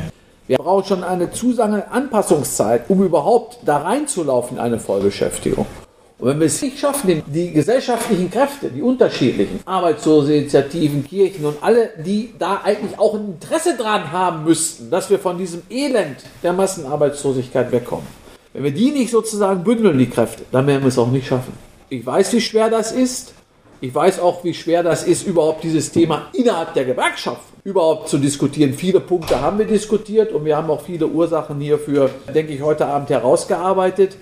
[0.49, 5.67] Wir brauchen schon eine zusange Anpassungszeit, um überhaupt da reinzulaufen in eine Vollbeschäftigung.
[6.19, 11.91] Und wenn wir es nicht schaffen, die gesellschaftlichen Kräfte, die unterschiedlichen, Arbeitsloseninitiativen, Kirchen und alle,
[12.03, 16.55] die da eigentlich auch ein Interesse dran haben müssten, dass wir von diesem Elend der
[16.55, 18.07] Massenarbeitslosigkeit wegkommen.
[18.55, 21.53] Wenn wir die nicht sozusagen bündeln, die Kräfte, dann werden wir es auch nicht schaffen.
[21.91, 23.35] Ich weiß, wie schwer das ist.
[23.83, 28.17] Ich weiß auch, wie schwer das ist, überhaupt dieses Thema innerhalb der Gewerkschaft überhaupt zu
[28.17, 28.73] diskutieren.
[28.73, 32.87] Viele Punkte haben wir diskutiert und wir haben auch viele Ursachen hierfür, denke ich, heute
[32.87, 34.17] Abend herausgearbeitet.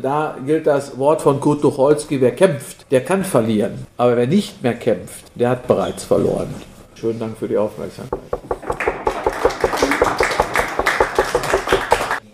[0.00, 3.86] Da gilt das Wort von Kurt Tucholsky, wer kämpft, der kann verlieren.
[3.96, 6.54] Aber wer nicht mehr kämpft, der hat bereits verloren.
[6.94, 8.20] Schönen Dank für die Aufmerksamkeit.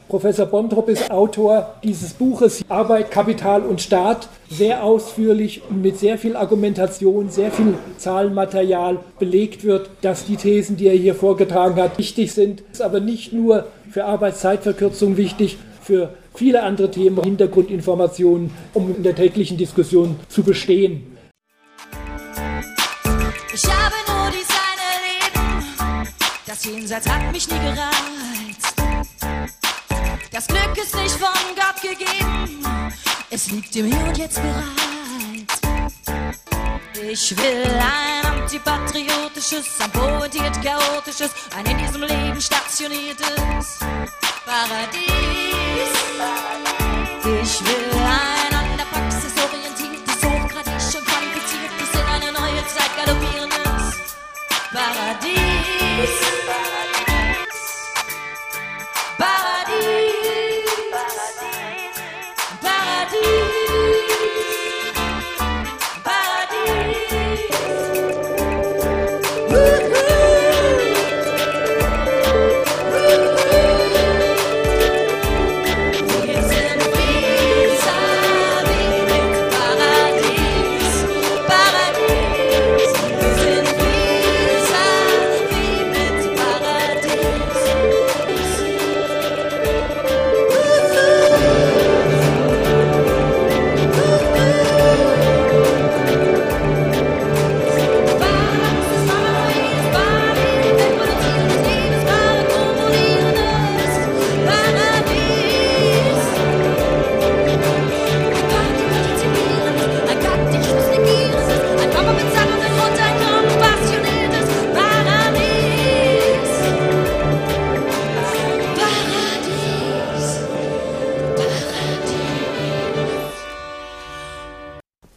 [0.08, 6.16] Professor Bontrop ist Autor dieses Buches Arbeit, Kapital und Staat, sehr ausführlich und mit sehr
[6.16, 11.98] viel Argumentation, sehr viel Zahlenmaterial belegt wird, dass die Thesen, die er hier vorgetragen hat,
[11.98, 12.62] wichtig sind.
[12.70, 19.16] Ist aber nicht nur für Arbeitszeitverkürzung wichtig, für viele andere Themen, Hintergrundinformationen, um in der
[19.16, 21.16] täglichen Diskussion zu bestehen.
[23.52, 26.08] Ich habe nur die Seine Leben,
[26.46, 28.35] das Jenseits hat mich nie gerannt.
[30.36, 32.62] Das Glück ist nicht von Gott gegeben,
[33.30, 35.46] es liegt im Hier Jetzt bereit.
[37.10, 43.78] Ich will ein antipatriotisches, ein pointiert chaotisches, ein in diesem Leben stationiertes
[44.44, 45.08] Paradies.
[47.24, 53.96] Ich will ein an der Praxis orientiertes, hochgradig und qualifiziertes, in eine neue Zeit galoppierendes.
[54.70, 55.46] Paradies.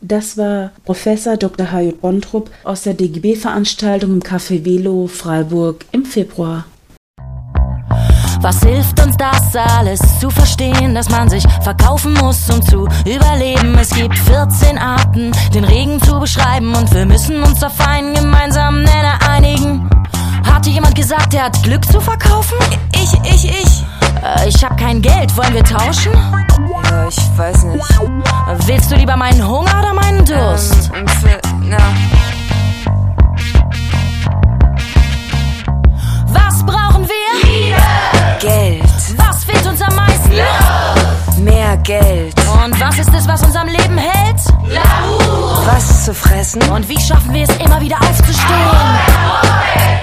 [0.10, 1.72] Das war Professor Dr.
[1.72, 6.66] Hayut Bontrup aus der DGB-Veranstaltung im Café Velo Freiburg im Februar.
[8.42, 13.78] Was hilft uns das alles zu verstehen, dass man sich verkaufen muss, um zu überleben?
[13.80, 18.82] Es gibt 14 Arten, den Regen zu beschreiben und wir müssen uns auf einen gemeinsamen
[18.82, 19.88] Nenner einigen.
[20.44, 22.58] Hatte jemand gesagt, er hat Glück zu verkaufen?
[22.96, 23.84] Ich, ich, ich.
[24.24, 26.14] Äh, ich hab kein Geld, wollen wir tauschen?
[26.14, 27.86] Ja, ich weiß nicht.
[28.68, 30.92] Willst du lieber meinen Hunger oder meinen Durst?
[30.94, 31.78] Ähm, für, na,
[36.28, 37.78] Was brauchen wir?
[38.40, 38.84] Geld.
[39.18, 41.44] Was fehlt uns am meisten?
[41.44, 42.36] Mehr Geld.
[42.64, 44.40] Und was ist es, was uns am Leben hält?
[45.66, 48.70] Was zu fressen, Und wie schaffen wir es immer wieder aufzustehen?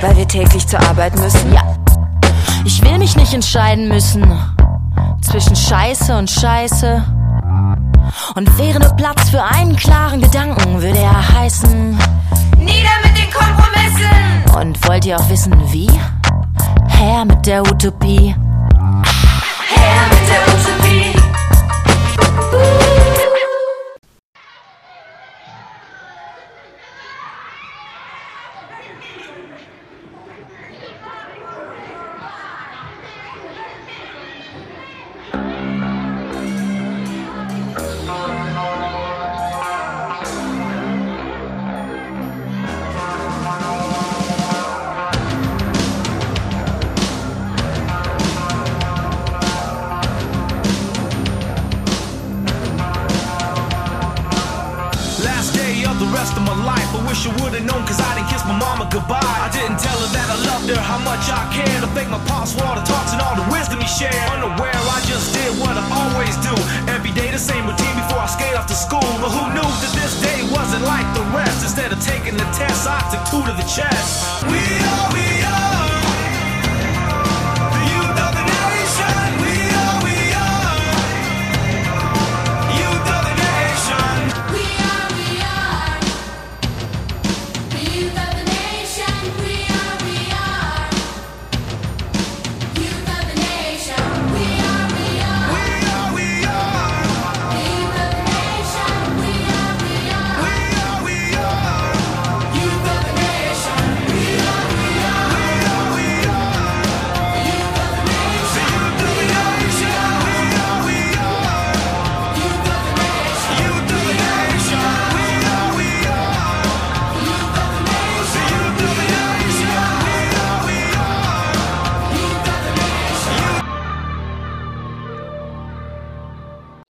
[0.00, 1.52] weil wir täglich zur Arbeit müssen.
[1.54, 1.62] Ja.
[2.64, 4.26] Ich will mich nicht entscheiden müssen
[5.22, 7.02] zwischen Scheiße und Scheiße.
[8.36, 11.98] Und wäre nur Platz für einen klaren Gedanken, würde er heißen.
[12.58, 14.58] Nieder mit den Kompromissen.
[14.60, 15.88] Und wollt ihr auch wissen, wie?
[16.86, 18.34] Her mit der Utopie.
[18.34, 20.15] Her mit